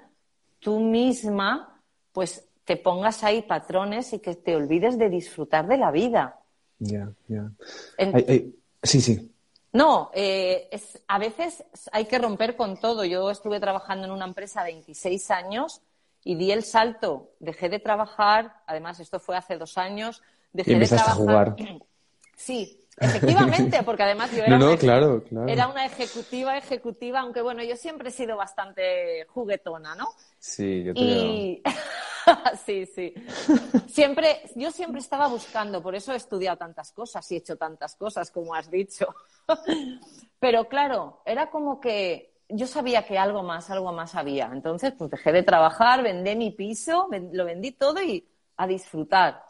tú 0.59 0.79
misma 0.79 1.81
pues 2.11 2.47
te 2.65 2.77
pongas 2.77 3.23
ahí 3.23 3.41
patrones 3.41 4.13
y 4.13 4.19
que 4.19 4.35
te 4.35 4.55
olvides 4.55 4.99
de 4.99 5.09
disfrutar 5.09 5.67
de 5.67 5.77
la 5.77 5.89
vida. 5.89 6.39
Ya, 6.77 7.11
ya. 7.27 7.49
Sí, 8.83 9.01
sí. 9.01 9.32
No, 9.73 10.11
eh, 10.13 10.69
a 11.07 11.17
veces 11.19 11.63
hay 11.91 12.05
que 12.05 12.19
romper 12.19 12.55
con 12.55 12.77
todo. 12.77 13.03
Yo 13.03 13.29
estuve 13.29 13.59
trabajando 13.59 14.05
en 14.05 14.11
una 14.11 14.25
empresa 14.25 14.63
26 14.63 15.31
años 15.31 15.81
y 16.23 16.35
di 16.35 16.51
el 16.51 16.63
salto. 16.63 17.31
Dejé 17.39 17.69
de 17.69 17.79
trabajar, 17.79 18.61
además 18.67 18.99
esto 18.99 19.19
fue 19.19 19.35
hace 19.35 19.57
dos 19.57 19.77
años, 19.77 20.21
dejé 20.53 20.75
de 20.75 20.87
trabajar. 20.87 21.11
A 21.11 21.15
jugar. 21.15 21.55
Sí, 22.35 22.83
Efectivamente, 22.97 23.81
porque 23.85 24.03
además 24.03 24.31
yo 24.31 24.43
era, 24.43 24.57
una, 24.57 25.51
era 25.51 25.67
una 25.67 25.85
ejecutiva, 25.85 26.57
ejecutiva, 26.57 27.21
aunque 27.21 27.41
bueno, 27.41 27.63
yo 27.63 27.75
siempre 27.75 28.09
he 28.09 28.11
sido 28.11 28.37
bastante 28.37 29.25
juguetona, 29.29 29.95
¿no? 29.95 30.09
Sí, 30.39 30.83
yo 30.83 30.93
te 30.93 30.99
y... 30.99 31.63
sí, 32.65 32.85
sí. 32.85 33.13
Siempre, 33.87 34.41
yo 34.55 34.71
siempre 34.71 35.01
estaba 35.01 35.27
buscando, 35.27 35.81
por 35.81 35.95
eso 35.95 36.13
he 36.13 36.15
estudiado 36.15 36.57
tantas 36.57 36.91
cosas 36.91 37.29
y 37.31 37.35
he 37.35 37.37
hecho 37.39 37.57
tantas 37.57 37.95
cosas, 37.95 38.31
como 38.31 38.55
has 38.55 38.69
dicho. 38.69 39.07
Pero 40.39 40.67
claro, 40.67 41.21
era 41.25 41.49
como 41.49 41.79
que 41.79 42.33
yo 42.49 42.67
sabía 42.67 43.05
que 43.05 43.17
algo 43.17 43.43
más, 43.43 43.69
algo 43.69 43.91
más 43.91 44.15
había. 44.15 44.49
Entonces, 44.51 44.93
pues 44.97 45.11
dejé 45.11 45.31
de 45.31 45.43
trabajar, 45.43 46.03
vendí 46.03 46.35
mi 46.35 46.51
piso, 46.51 47.07
lo 47.31 47.45
vendí 47.45 47.71
todo 47.71 48.01
y 48.01 48.27
a 48.57 48.67
disfrutar. 48.67 49.43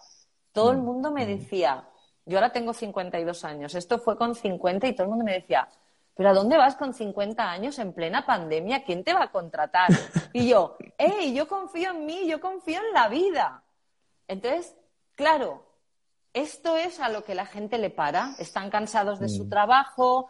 Todo 0.51 0.71
el 0.71 0.77
mm, 0.77 0.85
mundo 0.85 1.11
me 1.11 1.25
mm. 1.25 1.27
decía, 1.27 1.89
yo 2.25 2.37
ahora 2.37 2.51
tengo 2.51 2.73
52 2.73 3.43
años. 3.43 3.75
Esto 3.75 3.99
fue 3.99 4.17
con 4.17 4.35
50 4.35 4.87
y 4.87 4.93
todo 4.93 5.03
el 5.03 5.09
mundo 5.09 5.25
me 5.25 5.33
decía, 5.33 5.67
¿pero 6.15 6.29
a 6.29 6.33
dónde 6.33 6.57
vas 6.57 6.75
con 6.75 6.93
50 6.93 7.49
años 7.49 7.79
en 7.79 7.93
plena 7.93 8.25
pandemia? 8.25 8.83
¿Quién 8.83 9.03
te 9.03 9.13
va 9.13 9.23
a 9.23 9.31
contratar? 9.31 9.89
Y 10.33 10.49
yo, 10.49 10.77
¡hey! 10.97 11.33
Yo 11.35 11.47
confío 11.47 11.91
en 11.91 12.05
mí, 12.05 12.27
yo 12.27 12.39
confío 12.39 12.79
en 12.79 12.93
la 12.93 13.07
vida. 13.07 13.63
Entonces, 14.27 14.75
claro, 15.15 15.65
esto 16.33 16.75
es 16.75 16.99
a 16.99 17.09
lo 17.09 17.23
que 17.23 17.35
la 17.35 17.45
gente 17.45 17.77
le 17.77 17.89
para. 17.89 18.35
Están 18.39 18.69
cansados 18.69 19.19
de 19.19 19.29
su 19.29 19.45
mm. 19.45 19.49
trabajo, 19.49 20.29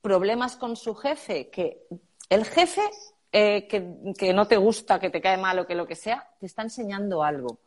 problemas 0.00 0.56
con 0.56 0.76
su 0.76 0.94
jefe, 0.94 1.50
que 1.50 1.86
el 2.30 2.44
jefe 2.44 2.82
eh, 3.32 3.66
que, 3.68 4.14
que 4.18 4.32
no 4.32 4.46
te 4.46 4.56
gusta, 4.56 4.98
que 4.98 5.10
te 5.10 5.20
cae 5.20 5.36
mal 5.36 5.58
o 5.58 5.66
que 5.66 5.74
lo 5.74 5.86
que 5.86 5.94
sea, 5.94 6.30
te 6.40 6.46
está 6.46 6.62
enseñando 6.62 7.22
algo. 7.22 7.58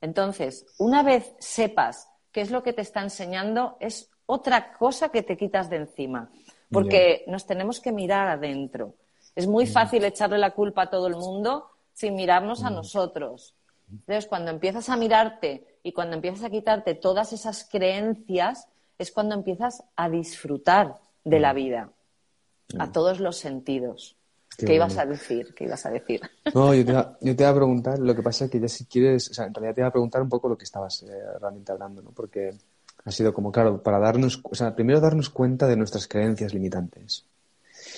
Entonces, 0.00 0.66
una 0.78 1.02
vez 1.02 1.34
sepas 1.40 2.08
qué 2.30 2.42
es 2.42 2.50
lo 2.50 2.62
que 2.62 2.72
te 2.72 2.82
está 2.82 3.00
enseñando, 3.00 3.76
es 3.80 4.10
otra 4.26 4.74
cosa 4.74 5.08
que 5.08 5.22
te 5.22 5.36
quitas 5.36 5.70
de 5.70 5.76
encima. 5.76 6.30
Porque 6.70 7.24
nos 7.26 7.46
tenemos 7.46 7.80
que 7.80 7.92
mirar 7.92 8.28
adentro. 8.28 8.94
Es 9.34 9.46
muy 9.46 9.66
fácil 9.66 10.04
echarle 10.04 10.38
la 10.38 10.50
culpa 10.50 10.82
a 10.82 10.90
todo 10.90 11.06
el 11.06 11.16
mundo 11.16 11.70
sin 11.94 12.14
mirarnos 12.14 12.64
a 12.64 12.70
nosotros. 12.70 13.54
Entonces, 13.90 14.26
cuando 14.26 14.50
empiezas 14.50 14.88
a 14.88 14.96
mirarte 14.96 15.78
y 15.82 15.92
cuando 15.92 16.16
empiezas 16.16 16.44
a 16.44 16.50
quitarte 16.50 16.94
todas 16.94 17.32
esas 17.32 17.64
creencias, 17.64 18.68
es 18.98 19.12
cuando 19.12 19.34
empiezas 19.34 19.82
a 19.96 20.08
disfrutar 20.08 20.96
de 21.24 21.40
la 21.40 21.52
vida, 21.52 21.90
a 22.78 22.92
todos 22.92 23.20
los 23.20 23.36
sentidos. 23.36 24.16
Qué, 24.56 24.74
ibas 24.74 24.98
a 24.98 25.06
decir? 25.06 25.54
¿Qué 25.54 25.64
ibas 25.64 25.86
a 25.86 25.90
decir? 25.90 26.20
No, 26.52 26.74
yo 26.74 26.84
te, 26.84 26.90
iba, 26.90 27.50
a 27.50 27.54
preguntar, 27.54 27.98
lo 27.98 28.14
que 28.14 28.22
pasa 28.22 28.46
es 28.46 28.50
que 28.50 28.58
ya 28.58 28.68
si 28.68 28.86
quieres, 28.86 29.30
o 29.30 29.34
sea, 29.34 29.46
en 29.46 29.54
realidad 29.54 29.74
te 29.74 29.80
iba 29.82 29.88
a 29.88 29.92
preguntar 29.92 30.20
un 30.20 30.28
poco 30.28 30.48
lo 30.48 30.58
que 30.58 30.64
estabas 30.64 31.04
eh, 31.04 31.38
realmente 31.40 31.70
hablando, 31.70 32.02
¿no? 32.02 32.10
Porque 32.10 32.54
ha 33.08 33.12
sido 33.12 33.32
como, 33.32 33.50
claro, 33.50 33.82
para 33.82 33.98
darnos, 33.98 34.40
o 34.42 34.54
sea, 34.54 34.74
primero 34.74 35.00
darnos 35.00 35.30
cuenta 35.30 35.66
de 35.66 35.76
nuestras 35.76 36.06
creencias 36.06 36.52
limitantes. 36.52 37.24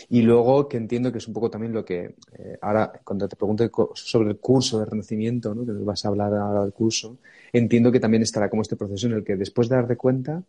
Y 0.08 0.22
luego, 0.22 0.68
que 0.68 0.76
entiendo 0.76 1.10
que 1.10 1.18
es 1.18 1.26
un 1.26 1.34
poco 1.34 1.50
también 1.50 1.72
lo 1.72 1.84
que, 1.84 2.14
eh, 2.38 2.58
ahora, 2.60 2.92
cuando 3.02 3.28
te 3.28 3.34
pregunte 3.34 3.70
sobre 3.94 4.30
el 4.30 4.36
curso 4.38 4.78
de 4.78 4.84
renacimiento, 4.84 5.52
¿no? 5.52 5.66
que 5.66 5.72
nos 5.72 5.84
vas 5.84 6.04
a 6.04 6.08
hablar 6.08 6.32
ahora 6.34 6.62
del 6.62 6.72
curso, 6.72 7.18
entiendo 7.52 7.90
que 7.90 7.98
también 7.98 8.22
estará 8.22 8.48
como 8.48 8.62
este 8.62 8.76
proceso 8.76 9.08
en 9.08 9.14
el 9.14 9.24
que 9.24 9.36
después 9.36 9.68
de 9.68 9.76
darte 9.76 9.96
cuenta, 9.96 10.44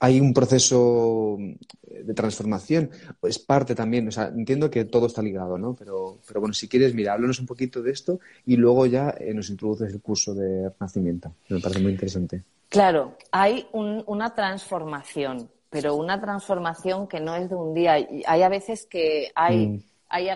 hay 0.00 0.20
un 0.20 0.34
proceso 0.34 1.38
de 1.38 2.14
transformación, 2.14 2.90
es 3.22 3.38
parte 3.38 3.76
también, 3.76 4.08
o 4.08 4.10
sea, 4.10 4.26
entiendo 4.26 4.68
que 4.70 4.84
todo 4.86 5.06
está 5.06 5.22
ligado, 5.22 5.56
¿no? 5.56 5.74
Pero, 5.76 6.18
pero 6.26 6.40
bueno, 6.40 6.52
si 6.52 6.66
quieres, 6.66 6.94
mira, 6.94 7.12
háblanos 7.12 7.38
un 7.38 7.46
poquito 7.46 7.80
de 7.80 7.92
esto 7.92 8.18
y 8.44 8.56
luego 8.56 8.86
ya 8.86 9.14
eh, 9.18 9.32
nos 9.32 9.50
introduces 9.50 9.92
el 9.92 10.00
curso 10.00 10.34
de 10.34 10.68
Renacimiento, 10.68 11.32
me 11.48 11.60
parece 11.60 11.80
muy 11.80 11.92
interesante. 11.92 12.42
Claro, 12.74 13.16
hay 13.30 13.68
una 13.72 14.34
transformación, 14.34 15.48
pero 15.70 15.94
una 15.94 16.20
transformación 16.20 17.06
que 17.06 17.20
no 17.20 17.36
es 17.36 17.48
de 17.48 17.54
un 17.54 17.72
día. 17.72 17.92
Hay 18.26 18.42
a 18.42 18.48
veces 18.48 18.84
que 18.86 19.30
hay, 19.36 19.68
mm. 19.68 19.82
hay 20.08 20.28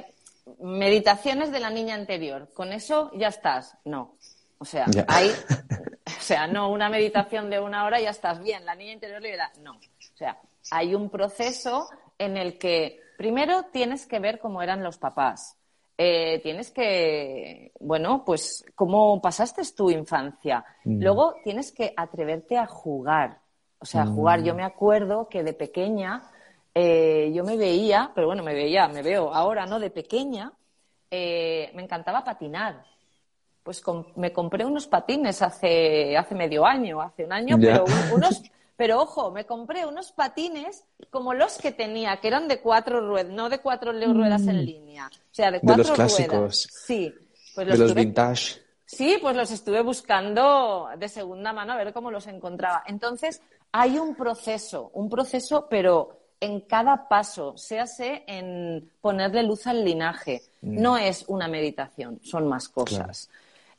meditaciones 0.61 1.51
de 1.51 1.59
la 1.59 1.69
niña 1.69 1.97
anterior, 1.97 2.49
con 2.55 2.73
eso 2.73 3.11
ya 3.17 3.27
estás. 3.27 3.77
No, 3.85 4.15
o 4.59 4.65
sea, 4.65 4.87
hay, 5.09 5.31
o 6.07 6.21
sea, 6.21 6.47
no 6.47 6.71
una 6.71 6.89
meditación 6.89 7.51
de 7.51 7.59
una 7.59 7.85
hora 7.85 8.01
ya 8.01 8.11
estás 8.11 8.41
bien, 8.41 8.65
la 8.65 8.77
niña 8.77 8.93
interior 8.93 9.21
le 9.21 9.37
da, 9.37 9.51
no. 9.61 9.73
O 9.73 10.17
sea, 10.17 10.39
hay 10.71 10.95
un 10.95 11.11
proceso 11.11 11.91
en 12.19 12.37
el 12.37 12.57
que 12.57 13.01
primero 13.17 13.65
tienes 13.73 14.07
que 14.07 14.21
ver 14.21 14.39
cómo 14.39 14.63
eran 14.63 14.85
los 14.85 14.97
papás. 14.97 15.57
Eh, 16.01 16.39
tienes 16.43 16.71
que, 16.71 17.73
bueno, 17.81 18.23
pues 18.25 18.65
cómo 18.75 19.21
pasaste 19.21 19.63
tu 19.77 19.91
infancia. 19.91 20.65
Mm. 20.85 21.03
Luego 21.03 21.35
tienes 21.43 21.73
que 21.73 21.93
atreverte 21.97 22.57
a 22.57 22.67
jugar. 22.67 23.41
O 23.81 23.85
sea, 23.85 24.05
mm. 24.05 24.15
jugar. 24.15 24.43
Yo 24.43 24.55
me 24.55 24.63
acuerdo 24.63 25.29
que 25.29 25.43
de 25.43 25.55
pequeña 25.55 26.23
eh, 26.73 27.33
yo 27.35 27.43
me 27.43 27.57
veía, 27.57 28.13
pero 28.15 28.29
bueno, 28.29 28.45
me 28.45 28.55
veía, 28.55 28.87
me 28.87 29.03
veo 29.03 29.35
ahora, 29.35 29.67
¿no? 29.67 29.81
De 29.81 29.91
pequeña 29.91 30.53
eh, 31.11 31.71
me 31.75 31.83
encantaba 31.83 32.23
patinar 32.25 32.85
pues 33.69 33.83
me 34.17 34.33
compré 34.33 34.65
unos 34.65 34.87
patines 34.87 35.43
hace, 35.43 36.17
hace 36.17 36.35
medio 36.35 36.65
año, 36.65 37.03
hace 37.03 37.27
un 37.27 37.35
año, 37.35 37.59
pero 37.61 37.85
unos, 38.15 38.43
pero 38.79 39.03
ojo, 39.03 39.33
me 39.33 39.45
compré 39.45 39.85
unos 39.85 40.13
patines 40.13 40.85
como 41.11 41.35
los 41.35 41.59
que 41.59 41.73
tenía, 41.73 42.19
que 42.19 42.29
eran 42.29 42.47
de 42.47 42.61
cuatro 42.61 43.01
ruedas, 43.01 43.33
no 43.33 43.49
de 43.49 43.59
cuatro 43.59 43.91
ruedas 43.91 44.43
en 44.43 44.59
mm. 44.59 44.61
línea, 44.61 45.07
o 45.09 45.35
sea, 45.35 45.51
de 45.51 45.59
cuatro 45.59 45.83
de 45.83 45.89
los 45.89 45.97
clásicos. 45.97 46.69
Sí. 46.87 47.13
Pues 47.57 47.67
los 47.67 47.77
de 47.77 47.85
los 47.87 47.95
vintage. 47.95 48.63
Sí, 48.87 49.19
pues 49.21 49.35
los 49.35 49.51
estuve 49.51 49.83
buscando 49.83 50.89
de 50.97 51.09
segunda 51.09 51.53
mano 51.53 51.73
a 51.73 51.77
ver 51.77 51.93
cómo 51.93 52.13
los 52.13 52.29
encontraba. 52.29 52.85
Entonces, 52.87 53.43
hay 53.73 53.99
un 53.99 54.15
proceso, 54.15 54.93
un 54.95 55.11
proceso, 55.11 55.67
pero 55.69 56.21
en 56.39 56.61
cada 56.61 57.09
paso, 57.09 57.57
séase 57.57 58.23
en 58.29 58.93
ponerle 59.01 59.43
luz 59.43 59.67
al 59.67 59.85
linaje. 59.85 60.41
Mm. 60.63 60.81
No 60.81 60.97
es 60.97 61.25
una 61.27 61.49
meditación, 61.49 62.21
son 62.23 62.47
más 62.47 62.69
cosas. 62.69 63.29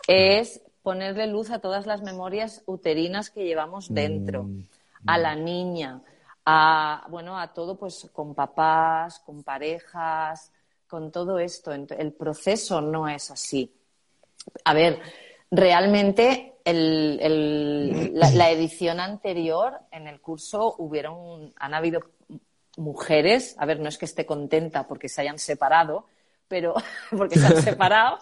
Es 0.09 0.61
ponerle 0.83 1.27
luz 1.27 1.51
a 1.51 1.59
todas 1.59 1.85
las 1.85 2.01
memorias 2.01 2.63
uterinas 2.65 3.29
que 3.29 3.45
llevamos 3.45 3.93
dentro, 3.93 4.43
mm. 4.43 4.63
A 5.05 5.17
la 5.17 5.35
niña, 5.35 6.01
a 6.45 7.05
bueno, 7.09 7.39
a 7.39 7.53
todo 7.53 7.77
pues 7.77 8.09
con 8.13 8.33
papás, 8.33 9.19
con 9.19 9.43
parejas, 9.43 10.51
con 10.87 11.11
todo 11.11 11.39
esto. 11.39 11.71
El 11.71 12.13
proceso 12.13 12.81
no 12.81 13.07
es 13.07 13.31
así. 13.31 13.73
A 14.65 14.73
ver, 14.73 14.99
realmente 15.51 16.55
la, 16.65 18.49
edición 18.51 18.99
anterior 18.99 19.79
en 19.91 20.07
el 20.07 20.19
curso 20.19 20.75
hubieron, 20.77 21.53
han 21.57 21.73
habido 21.73 22.01
mujeres, 22.77 23.55
a 23.57 23.65
ver, 23.65 23.79
no 23.79 23.89
es 23.89 23.97
que 23.97 24.05
esté 24.05 24.25
contenta 24.25 24.87
porque 24.87 25.09
se 25.09 25.21
hayan 25.21 25.39
separado, 25.39 26.05
pero 26.47 26.75
porque 27.17 27.37
se 27.37 27.45
han 27.45 27.61
separado, 27.61 28.19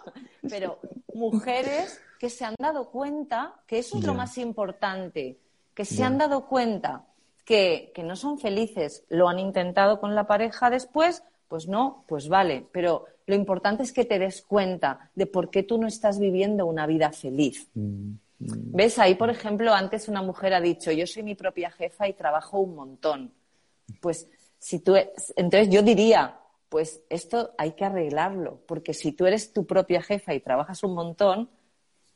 pero 0.50 0.80
mujeres 1.14 2.02
que 2.20 2.30
se 2.30 2.46
han 2.46 2.56
dado 2.58 2.90
cuenta 2.90 3.56
que 3.68 3.80
eso 3.80 3.98
es 3.98 4.06
lo 4.06 4.14
más 4.14 4.38
importante, 4.38 5.40
que 5.78 5.86
se 5.86 6.04
han 6.04 6.18
dado 6.18 6.48
cuenta 6.48 7.06
que, 7.46 7.92
que 7.94 8.02
no 8.02 8.16
son 8.16 8.40
felices, 8.40 9.04
lo 9.10 9.30
han 9.30 9.38
intentado 9.38 10.00
con 10.00 10.16
la 10.16 10.26
pareja 10.26 10.72
después, 10.72 11.24
pues 11.48 11.68
no, 11.68 12.04
pues 12.08 12.30
vale, 12.30 12.66
pero 12.72 13.06
lo 13.28 13.36
importante 13.36 13.84
es 13.84 13.94
que 13.94 14.04
te 14.04 14.18
des 14.18 14.42
cuenta 14.42 15.12
de 15.14 15.28
por 15.28 15.52
qué 15.52 15.62
tú 15.62 15.78
no 15.78 15.86
estás 15.86 16.18
viviendo 16.18 16.66
una 16.66 16.88
vida 16.88 17.12
feliz. 17.12 17.70
Mm, 17.76 18.14
mm. 18.40 18.72
¿Ves? 18.74 18.98
Ahí, 18.98 19.14
por 19.14 19.30
ejemplo, 19.30 19.72
antes 19.72 20.08
una 20.08 20.24
mujer 20.24 20.56
ha 20.56 20.62
dicho, 20.62 20.92
yo 20.92 21.06
soy 21.06 21.22
mi 21.22 21.36
propia 21.36 21.70
jefa 21.70 22.08
y 22.08 22.14
trabajo 22.14 22.60
un 22.60 22.74
montón. 22.74 23.32
Pues 24.02 24.28
si 24.58 24.80
tú, 24.80 24.96
entonces 25.36 25.70
yo 25.70 25.84
diría, 25.84 26.40
pues 26.70 27.02
esto 27.08 27.54
hay 27.60 27.74
que 27.74 27.86
arreglarlo, 27.86 28.62
porque 28.66 28.96
si 28.96 29.12
tú 29.12 29.28
eres 29.28 29.54
tu 29.54 29.68
propia 29.68 30.02
jefa 30.02 30.34
y 30.34 30.40
trabajas 30.40 30.84
un 30.84 30.96
montón, 30.96 31.52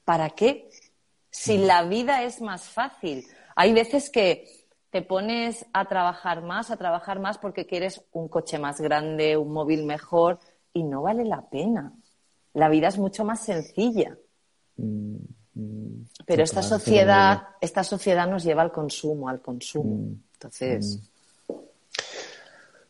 ¿para 0.04 0.32
qué? 0.32 0.68
Si 1.30 1.60
mm. 1.60 1.62
la 1.62 1.84
vida 1.84 2.24
es 2.24 2.42
más 2.42 2.64
fácil. 2.64 3.24
Hay 3.62 3.74
veces 3.74 4.10
que 4.10 4.48
te 4.90 5.04
pones 5.04 5.68
a 5.72 5.86
trabajar 5.86 6.42
más, 6.42 6.72
a 6.72 6.78
trabajar 6.78 7.20
más 7.20 7.38
porque 7.38 7.68
quieres 7.68 8.04
un 8.12 8.28
coche 8.28 8.58
más 8.58 8.82
grande, 8.82 9.38
un 9.38 9.54
móvil 9.54 9.86
mejor, 9.86 10.40
y 10.74 10.82
no 10.82 11.04
vale 11.04 11.26
la 11.26 11.48
pena. 11.48 11.94
La 12.56 12.70
vida 12.70 12.88
es 12.88 12.98
mucho 12.98 13.24
más 13.24 13.42
sencilla. 13.42 14.18
Mm, 14.78 15.16
mm, 15.54 16.08
pero 16.26 16.42
esta 16.42 16.64
sociedad, 16.64 17.50
esta 17.62 17.84
sociedad 17.84 18.28
nos 18.28 18.44
lleva 18.44 18.64
al 18.64 18.72
consumo, 18.72 19.30
al 19.30 19.44
consumo. 19.44 19.96
Mm, 19.96 20.24
Entonces. 20.34 21.00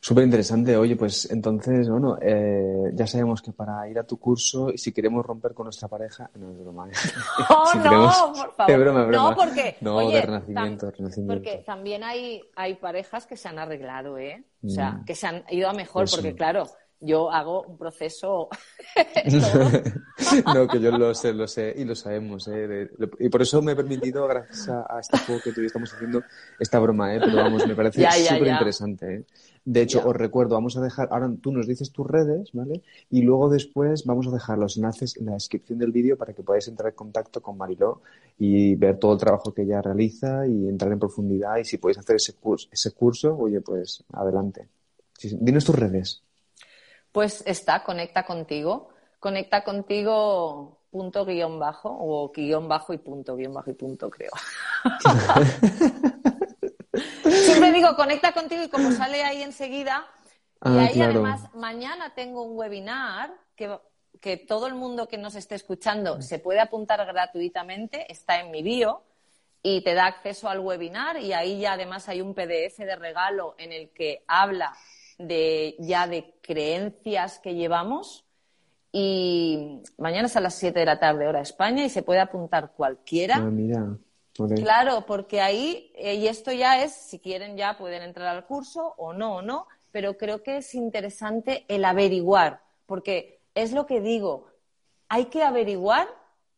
Súper 0.04 0.24
interesante. 0.24 0.76
Oye, 0.76 0.96
pues 0.96 1.30
entonces, 1.30 1.88
bueno, 1.88 2.18
eh, 2.20 2.90
ya 2.96 3.06
sabemos 3.06 3.40
que 3.40 3.52
para 3.52 3.88
ir 3.88 4.00
a 4.00 4.04
tu 4.04 4.18
curso 4.18 4.72
y 4.74 4.78
si 4.80 4.92
queremos 4.92 5.24
romper 5.24 5.54
con 5.54 5.66
nuestra 5.66 5.88
pareja, 5.88 6.28
no 6.40 6.50
es 6.50 6.58
broma. 6.58 6.90
¿eh? 6.90 6.94
Oh, 7.50 7.72
no, 7.76 8.34
por 8.34 8.54
favor. 8.56 8.80
broma, 8.80 9.04
broma. 9.06 9.30
No, 9.30 9.36
porque. 9.36 9.78
No, 9.82 10.00
de 10.10 10.22
renacimiento, 10.22 10.90
renacimiento. 10.90 11.34
Porque 11.36 11.64
también 11.64 12.04
hay, 12.04 12.42
hay 12.56 12.76
parejas 12.76 13.28
que 13.28 13.38
se 13.38 13.48
han 13.48 13.60
arreglado, 13.60 14.18
¿eh? 14.18 14.44
O 14.64 14.70
sea, 14.70 15.04
que 15.06 15.14
se 15.14 15.28
han 15.28 15.44
ido 15.52 15.70
a 15.70 15.74
mejor, 15.74 16.10
porque 16.10 16.34
claro, 16.34 16.66
yo 17.02 17.32
hago 17.32 17.64
un 17.64 17.78
proceso. 17.78 18.48
no, 20.54 20.68
que 20.68 20.80
yo 20.80 20.92
lo 20.98 21.14
sé, 21.14 21.34
lo 21.34 21.48
sé 21.48 21.74
y 21.76 21.84
lo 21.84 21.96
sabemos. 21.96 22.48
¿eh? 22.48 22.90
y 23.20 23.30
por 23.30 23.42
eso 23.42 23.62
me 23.62 23.74
he 23.74 23.76
permitido, 23.76 24.28
gracias 24.28 24.70
a, 24.70 25.00
este 25.00 25.18
juego 25.18 25.42
que 25.44 25.52
tú 25.52 25.62
estamos 25.62 25.92
haciendo, 25.94 26.24
esta 26.60 26.80
broma, 26.80 27.16
¿eh? 27.16 27.20
pero 27.20 27.36
vamos, 27.38 27.68
me 27.68 27.76
parece 27.76 28.08
súper 28.12 28.48
interesante. 28.48 29.16
¿eh? 29.16 29.24
De 29.66 29.82
hecho, 29.82 30.08
os 30.08 30.16
recuerdo, 30.16 30.56
vamos 30.56 30.78
a 30.78 30.82
dejar, 30.82 31.10
ahora 31.12 31.32
tú 31.42 31.52
nos 31.52 31.68
dices 31.68 31.92
tus 31.92 32.08
redes, 32.08 32.52
¿vale? 32.54 32.82
Y 33.10 33.22
luego 33.22 33.50
después 33.50 34.06
vamos 34.06 34.28
a 34.28 34.32
dejar 34.32 34.58
los 34.58 34.78
enlaces 34.78 35.18
en 35.18 35.26
la 35.26 35.34
descripción 35.34 35.80
del 35.80 35.92
vídeo 35.92 36.18
para 36.18 36.34
que 36.34 36.44
podáis 36.44 36.68
entrar 36.68 36.90
en 36.90 36.96
contacto 36.96 37.42
con 37.42 37.58
Mariló 37.58 38.02
y 38.40 38.76
ver 38.76 38.98
todo 38.98 39.14
el 39.14 39.20
trabajo 39.20 39.54
que 39.54 39.64
ella 39.64 39.82
realiza 39.82 40.48
y 40.48 40.68
entrar 40.68 40.92
en 40.92 41.00
profundidad. 41.00 41.58
Y 41.58 41.66
si 41.66 41.78
podéis 41.78 42.00
hacer 42.00 42.16
ese 42.16 42.34
curso, 42.34 42.70
ese 42.72 42.92
curso 42.92 43.38
oye, 43.38 43.62
pues 43.62 44.04
adelante. 44.14 44.68
Dinos 45.40 45.66
tus 45.66 45.76
redes 45.76 46.24
pues 47.12 47.44
está, 47.46 47.84
conecta 47.84 48.26
contigo. 48.26 48.90
Conecta 49.20 49.64
contigo 49.64 50.80
punto 50.90 51.26
guion 51.26 51.60
bajo 51.60 51.90
o 51.90 52.32
guion 52.32 52.68
bajo 52.68 52.94
y 52.94 52.98
punto 52.98 53.36
guion 53.36 53.54
bajo 53.54 53.70
y 53.72 53.74
punto 53.74 54.10
creo. 54.10 54.32
Siempre 57.24 57.72
digo 57.72 57.96
conecta 57.96 58.34
contigo 58.34 58.64
y 58.64 58.70
como 58.70 58.92
sale 58.92 59.24
ahí 59.24 59.42
enseguida. 59.42 60.06
y 60.66 60.78
ah, 60.78 60.88
ahí 60.90 61.02
además 61.02 61.54
mañana 61.54 62.14
tengo 62.14 62.42
un 62.44 62.58
webinar 62.58 63.34
que, 63.56 63.80
que 64.20 64.36
todo 64.38 64.68
el 64.68 64.74
mundo 64.74 65.08
que 65.08 65.18
nos 65.18 65.36
esté 65.36 65.56
escuchando 65.56 66.22
se 66.22 66.40
puede 66.40 66.60
apuntar 66.60 67.06
gratuitamente, 67.06 68.12
está 68.12 68.42
en 68.42 68.52
mi 68.52 68.62
bio 68.62 69.04
y 69.64 69.82
te 69.82 69.94
da 69.94 70.08
acceso 70.08 70.50
al 70.50 70.60
webinar 70.60 71.18
y 71.18 71.32
ahí 71.34 71.62
ya 71.62 71.74
además 71.74 72.10
hay 72.10 72.20
un 72.22 72.34
PDF 72.34 72.80
de 72.80 72.96
regalo 72.96 73.56
en 73.58 73.72
el 73.72 73.92
que 73.92 74.24
habla 74.28 74.74
de 75.28 75.76
ya 75.80 76.08
de 76.08 76.36
creencias 76.42 77.40
que 77.40 77.56
llevamos. 77.56 78.26
Y 78.92 79.82
mañana 79.98 80.28
es 80.28 80.36
a 80.36 80.42
las 80.42 80.56
7 80.56 80.80
de 80.80 80.86
la 80.86 81.00
tarde, 81.00 81.28
hora 81.28 81.42
España, 81.42 81.86
y 81.86 81.90
se 81.90 82.04
puede 82.04 82.20
apuntar 82.20 82.74
cualquiera. 82.76 83.38
Ah, 83.38 83.98
claro, 84.56 85.06
porque 85.06 85.40
ahí, 85.42 85.92
eh, 85.96 86.16
y 86.16 86.28
esto 86.28 86.52
ya 86.52 86.84
es, 86.84 86.92
si 86.92 87.20
quieren 87.20 87.56
ya 87.56 87.78
pueden 87.78 88.04
entrar 88.04 88.36
al 88.36 88.46
curso 88.46 88.94
o 88.98 89.14
no, 89.14 89.38
o 89.38 89.42
no, 89.42 89.68
pero 89.92 90.18
creo 90.18 90.44
que 90.44 90.58
es 90.58 90.76
interesante 90.76 91.66
el 91.68 91.86
averiguar, 91.86 92.62
porque 92.86 93.40
es 93.56 93.72
lo 93.72 93.86
que 93.86 94.02
digo, 94.02 94.48
hay 95.08 95.26
que 95.26 95.44
averiguar 95.44 96.08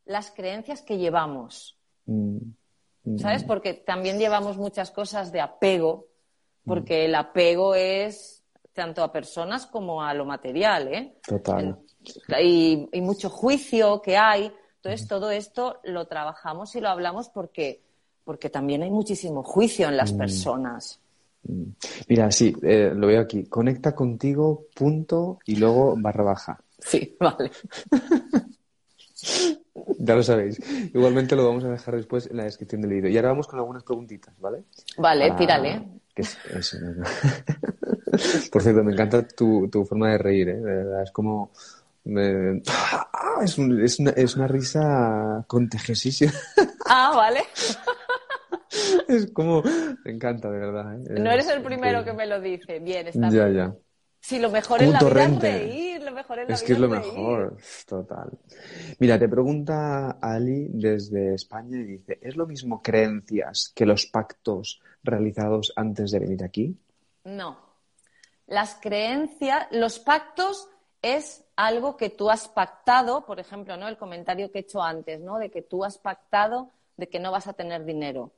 las 0.06 0.32
creencias 0.32 0.82
que 0.82 0.98
llevamos. 0.98 1.78
Mm, 2.06 2.38
mm. 3.04 3.18
¿Sabes? 3.18 3.44
Porque 3.44 3.74
también 3.74 4.20
llevamos 4.20 4.58
muchas 4.58 4.92
cosas 4.92 5.32
de 5.32 5.42
apego, 5.42 6.08
porque 6.66 7.06
el 7.06 7.16
apego 7.16 7.76
es 7.76 8.43
tanto 8.74 9.04
a 9.04 9.12
personas 9.12 9.68
como 9.68 10.04
a 10.04 10.14
lo 10.14 10.26
material, 10.26 10.88
¿eh? 10.88 11.16
Total. 11.26 11.80
Y, 12.42 12.90
mucho 13.02 13.30
juicio 13.30 14.02
que 14.02 14.18
hay. 14.18 14.52
Entonces, 14.78 15.08
todo 15.08 15.32
esto 15.32 15.80
lo 15.84 16.06
trabajamos 16.08 16.76
y 16.76 16.82
lo 16.82 16.90
hablamos 16.90 17.30
porque, 17.30 17.82
porque 18.24 18.50
también 18.50 18.84
hay 18.84 18.92
muchísimo 18.92 19.44
juicio 19.44 19.88
en 19.88 19.96
las 19.96 20.14
mm. 20.14 20.18
personas. 20.18 21.00
Mm. 21.44 21.64
Mira, 22.10 22.32
sí, 22.32 22.54
eh, 22.64 22.92
lo 22.94 23.08
veo 23.08 23.22
aquí. 23.22 23.46
Conecta 23.46 23.96
contigo, 23.96 24.66
punto, 24.74 25.40
y 25.46 25.56
luego 25.56 25.96
barra 25.98 26.24
baja. 26.24 26.60
Sí, 26.80 27.16
vale. 27.20 27.52
ya 30.00 30.16
lo 30.16 30.24
sabéis. 30.24 30.60
Igualmente 30.94 31.36
lo 31.36 31.48
vamos 31.48 31.64
a 31.64 31.70
dejar 31.70 31.96
después 31.96 32.28
en 32.30 32.38
la 32.38 32.44
descripción 32.44 32.82
del 32.82 32.92
vídeo. 32.92 33.10
Y 33.10 33.16
ahora 33.16 33.30
vamos 33.30 33.48
con 33.48 33.60
algunas 33.60 33.84
preguntitas, 33.84 34.38
¿vale? 34.40 34.64
Vale, 34.98 35.32
tírale. 35.38 36.03
Por 38.52 38.62
cierto, 38.62 38.84
me 38.84 38.94
encanta 38.94 39.28
tu, 39.28 39.68
tu 39.70 39.86
forma 39.86 40.12
de 40.12 40.18
reír, 40.18 40.50
¿eh? 40.50 40.56
De 40.58 40.62
verdad, 40.62 41.04
es 41.04 41.12
como... 41.12 41.52
Es, 42.06 43.58
es, 43.58 44.00
una, 44.00 44.12
es 44.12 44.36
una 44.36 44.48
risa 44.48 45.46
contagiosísima. 45.48 46.34
Ah, 46.86 47.14
vale. 47.16 47.42
Es 49.08 49.32
como... 49.32 49.62
Me 50.04 50.12
encanta, 50.12 50.50
de 50.50 50.58
verdad. 50.58 50.96
¿eh? 50.96 51.20
No 51.20 51.32
eres 51.32 51.48
el 51.48 51.62
primero 51.62 52.04
que 52.04 52.14
me 52.14 52.26
lo 52.26 52.42
dice. 52.42 52.80
Bien, 52.80 53.08
está 53.08 53.30
ya, 53.30 53.50
Ya, 53.50 53.76
Sí, 54.20 54.40
lo 54.40 54.50
mejor 54.50 54.82
es 54.82 54.90
la 54.90 55.00
vida 55.00 55.26
es 55.26 55.42
reír, 55.42 55.93
lo 56.04 56.12
mejor 56.12 56.40
es 56.40 56.50
la 56.50 56.56
Es 56.56 56.64
que 56.64 56.74
es 56.74 56.80
lo 56.80 56.90
mejor, 56.90 57.58
total. 57.88 58.32
Mira, 59.00 59.18
te 59.18 59.28
pregunta 59.28 60.18
Ali 60.22 60.68
desde 60.70 61.36
España 61.36 61.78
y 61.80 61.84
dice, 61.84 62.20
¿es 62.22 62.36
lo 62.36 62.46
mismo 62.46 62.82
creencias 62.82 63.72
que 63.76 63.86
los 63.86 64.06
pactos 64.06 64.82
realizados 65.04 65.74
antes 65.76 66.12
de 66.12 66.20
venir 66.20 66.44
aquí? 66.44 66.78
No. 67.24 67.58
Las 68.48 68.76
creencias, 68.76 69.68
los 69.72 70.00
pactos 70.00 70.68
es 71.02 71.44
algo 71.56 71.98
que 71.98 72.10
tú 72.10 72.30
has 72.30 72.48
pactado, 72.48 73.26
por 73.26 73.40
ejemplo, 73.40 73.78
¿no? 73.78 73.88
El 73.88 73.98
comentario 73.98 74.52
que 74.52 74.60
he 74.60 74.62
hecho 74.62 74.82
antes, 74.82 75.20
¿no? 75.20 75.38
De 75.38 75.50
que 75.50 75.62
tú 75.62 75.84
has 75.84 75.98
pactado 75.98 76.72
de 76.98 77.10
que 77.10 77.20
no 77.20 77.32
vas 77.32 77.48
a 77.48 77.54
tener 77.54 77.86
dinero. 77.86 78.32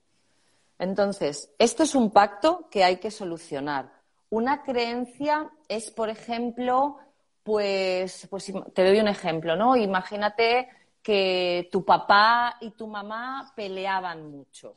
Entonces, 0.79 1.53
esto 1.57 1.83
es 1.83 1.95
un 1.95 2.11
pacto 2.11 2.67
que 2.69 2.83
hay 2.83 2.97
que 2.97 3.11
solucionar. 3.11 3.91
Una 4.29 4.63
creencia 4.63 5.49
es, 5.67 5.91
por 5.91 6.09
ejemplo, 6.09 6.97
pues, 7.45 8.27
pues 8.27 8.51
te 8.73 8.83
doy 8.83 8.99
un 8.99 9.07
ejemplo, 9.07 9.55
¿no? 9.55 9.75
Imagínate 9.75 10.67
que 11.03 11.69
tu 11.71 11.85
papá 11.85 12.57
y 12.59 12.71
tu 12.71 12.87
mamá 12.87 13.53
peleaban 13.55 14.31
mucho. 14.31 14.75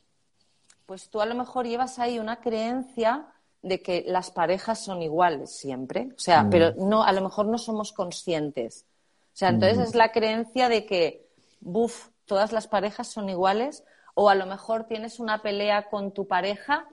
Pues 0.84 1.08
tú 1.08 1.22
a 1.22 1.26
lo 1.26 1.34
mejor 1.34 1.66
llevas 1.66 1.98
ahí 1.98 2.18
una 2.18 2.42
creencia 2.42 3.24
de 3.62 3.80
que 3.80 4.04
las 4.06 4.30
parejas 4.30 4.84
son 4.84 5.00
iguales 5.00 5.56
siempre, 5.56 6.10
o 6.14 6.18
sea, 6.18 6.42
mm. 6.42 6.50
pero 6.50 6.74
no, 6.74 7.04
a 7.04 7.12
lo 7.12 7.22
mejor 7.22 7.46
no 7.46 7.56
somos 7.56 7.94
conscientes. 7.94 8.84
O 9.32 9.36
sea, 9.38 9.48
entonces 9.48 9.78
mm. 9.78 9.82
es 9.84 9.94
la 9.94 10.12
creencia 10.12 10.68
de 10.68 10.84
que, 10.84 11.26
buf, 11.60 12.08
todas 12.26 12.52
las 12.52 12.68
parejas 12.68 13.08
son 13.08 13.30
iguales, 13.30 13.82
o 14.12 14.28
a 14.28 14.34
lo 14.34 14.44
mejor 14.44 14.84
tienes 14.84 15.20
una 15.20 15.40
pelea 15.40 15.88
con 15.88 16.12
tu 16.12 16.26
pareja 16.26 16.86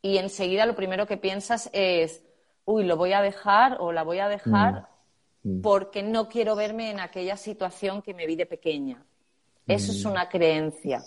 y 0.00 0.16
enseguida 0.16 0.64
lo 0.64 0.76
primero 0.76 1.06
que 1.06 1.18
piensas 1.18 1.68
es, 1.74 2.22
uy, 2.64 2.84
lo 2.84 2.96
voy 2.96 3.12
a 3.12 3.20
dejar 3.20 3.76
o 3.80 3.92
la 3.92 4.02
voy 4.02 4.20
a 4.20 4.28
dejar 4.28 4.72
mm. 4.72 4.89
Mm. 5.42 5.62
porque 5.62 6.02
no 6.02 6.28
quiero 6.28 6.54
verme 6.54 6.90
en 6.90 7.00
aquella 7.00 7.36
situación 7.36 8.02
que 8.02 8.12
me 8.12 8.26
vi 8.26 8.36
de 8.36 8.46
pequeña. 8.46 9.02
Eso 9.66 9.92
es 9.92 10.04
mm. 10.04 10.10
una 10.10 10.28
creencia. 10.28 11.02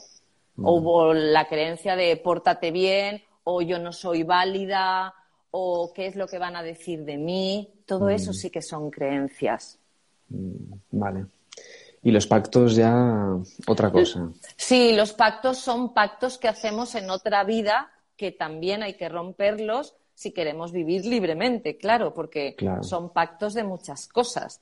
O 0.62 1.13
la 1.13 1.48
creencia 1.48 1.96
de 1.96 2.15
pórtate 2.17 2.72
bien, 2.72 3.24
o 3.43 3.62
yo 3.62 3.80
no 3.80 3.91
soy 3.91 4.24
válida, 4.24 5.13
o 5.50 5.91
qué 5.93 6.06
es 6.08 6.15
lo 6.15 6.28
que 6.28 6.38
van 6.38 6.56
a 6.56 6.63
decir 6.63 7.04
de 7.06 7.17
mí. 7.17 7.74
Todo 7.86 8.10
eso 8.10 8.34
sí 8.34 8.50
que 8.50 8.62
son 8.62 8.91
creencias. 8.91 9.80
Vale. 10.91 11.26
Y 12.04 12.12
los 12.12 12.28
pactos 12.28 12.76
ya 12.76 13.36
otra 13.67 13.91
cosa. 13.91 14.30
Sí, 14.58 14.93
los 14.93 15.13
pactos 15.13 15.58
son 15.58 15.93
pactos 15.93 16.38
que 16.38 16.48
hacemos 16.48 16.96
en 16.96 17.10
otra 17.10 17.43
vida 17.43 17.91
que 18.15 18.32
también 18.32 18.84
hay 18.84 18.96
que 18.96 19.10
romperlos 19.10 19.96
si 20.13 20.32
queremos 20.32 20.71
vivir 20.71 21.06
libremente, 21.06 21.78
claro, 21.78 22.13
porque 22.13 22.56
son 22.82 23.12
pactos 23.12 23.54
de 23.54 23.63
muchas 23.63 24.08
cosas. 24.08 24.62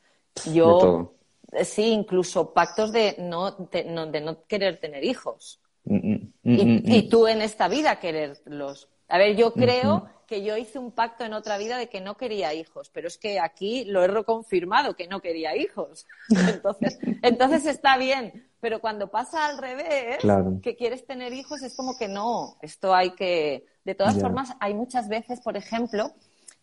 Yo, 0.53 1.13
eh, 1.51 1.65
sí, 1.65 1.91
incluso 1.91 2.53
pactos 2.53 2.91
de 2.91 3.15
no, 3.19 3.51
de 3.51 4.21
no, 4.21 4.45
querer 4.45 4.79
tener 4.79 5.03
hijos. 5.03 5.59
Mm, 5.83 5.95
mm, 5.95 6.33
mm, 6.43 6.81
y, 6.85 7.09
tú 7.09 7.27
en 7.27 7.41
esta 7.41 7.67
vida 7.67 7.99
quererlos. 7.99 8.89
A 9.07 9.17
ver, 9.17 9.35
yo 9.35 9.51
creo 9.53 10.07
que 10.25 10.43
yo 10.43 10.55
hice 10.55 10.79
un 10.79 10.91
pacto 10.91 11.25
en 11.25 11.33
otra 11.33 11.57
vida 11.57 11.77
de 11.77 11.89
que 11.89 11.99
no 11.99 12.15
quería 12.15 12.53
hijos, 12.53 12.89
pero 12.89 13.09
es 13.09 13.17
que 13.17 13.39
aquí 13.41 13.83
lo 13.83 14.01
he 14.03 14.07
reconfirmado 14.07 14.95
que 14.95 15.07
no 15.07 15.21
quería 15.21 15.57
hijos. 15.57 16.07
Entonces, 16.29 16.97
entonces 17.21 17.65
está 17.65 17.97
bien. 17.97 18.49
Pero 18.61 18.79
cuando 18.79 19.09
pasa 19.09 19.47
al 19.47 19.57
revés, 19.57 20.19
que 20.61 20.75
quieres 20.75 21.05
tener 21.05 21.33
hijos, 21.33 21.63
es 21.63 21.75
como 21.75 21.97
que 21.97 22.07
no, 22.07 22.57
esto 22.61 22.93
hay 22.93 23.11
que... 23.11 23.65
De 23.83 23.95
todas 23.95 24.21
formas, 24.21 24.53
hay 24.59 24.75
muchas 24.75 25.09
veces, 25.09 25.41
por 25.41 25.57
ejemplo, 25.57 26.11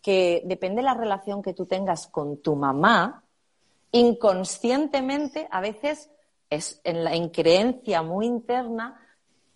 que 0.01 0.43
depende 0.47 0.77
de 0.77 0.85
la 0.85 0.95
relación 0.95 1.43
que 1.43 1.55
tú 1.55 1.67
tengas 1.67 2.07
con 2.07 2.37
tu 2.37 2.55
mamá, 2.55 3.25
inconscientemente, 3.91 5.49
a 5.51 5.61
veces, 5.61 6.09
es 6.49 6.81
en 6.85 7.03
la 7.03 7.17
increencia 7.17 8.03
muy 8.03 8.27
interna, 8.27 9.01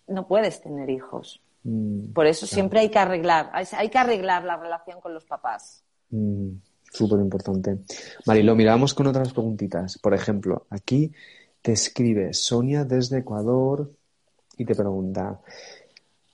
no 0.07 0.27
puedes 0.27 0.61
tener 0.61 0.89
hijos. 0.89 1.41
Mm, 1.63 2.11
Por 2.11 2.27
eso 2.27 2.45
siempre 2.45 2.81
hay 2.81 2.89
que 2.89 2.99
arreglar, 2.99 3.51
hay, 3.53 3.89
que 3.89 3.97
arreglar 3.97 4.43
la 4.43 4.57
relación 4.57 4.99
con 4.99 5.13
los 5.13 5.23
papás. 5.23 5.81
Mm, 6.09 6.49
súper 6.91 7.19
importante. 7.19 7.77
Marilo, 8.25 8.53
miramos 8.55 8.93
con 8.93 9.07
otras 9.07 9.31
preguntitas. 9.31 9.97
Por 9.97 10.13
ejemplo, 10.13 10.65
aquí 10.69 11.11
te 11.63 11.71
escribe 11.71 12.31
Sonia 12.33 12.83
desde 12.83 13.19
Ecuador 13.19 13.91
y 14.55 14.65
te 14.65 14.75
pregunta, 14.75 15.41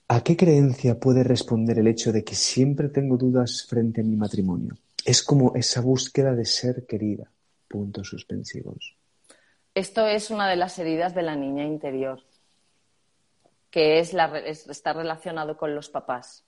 ¿a 0.08 0.22
qué 0.22 0.36
creencia 0.36 1.00
puede 1.00 1.24
responder 1.24 1.78
el 1.78 1.86
hecho 1.86 2.12
de 2.12 2.22
que 2.22 2.34
siempre 2.34 2.90
tengo 2.90 3.16
dudas 3.16 3.64
frente 3.66 4.02
a 4.02 4.04
mi 4.04 4.16
matrimonio? 4.16 4.76
Es 5.06 5.22
como 5.22 5.54
esa 5.54 5.80
búsqueda 5.80 6.34
de 6.34 6.44
ser 6.44 6.84
querida. 6.84 7.30
Puntos 7.66 8.08
suspensivos. 8.08 8.96
Esto 9.74 10.06
es 10.06 10.30
una 10.30 10.48
de 10.50 10.56
las 10.56 10.78
heridas 10.78 11.14
de 11.14 11.22
la 11.22 11.36
niña 11.36 11.64
interior 11.64 12.20
que 13.70 14.00
es 14.00 14.12
la, 14.12 14.36
está 14.38 14.92
relacionado 14.92 15.56
con 15.56 15.74
los 15.74 15.88
papás. 15.88 16.44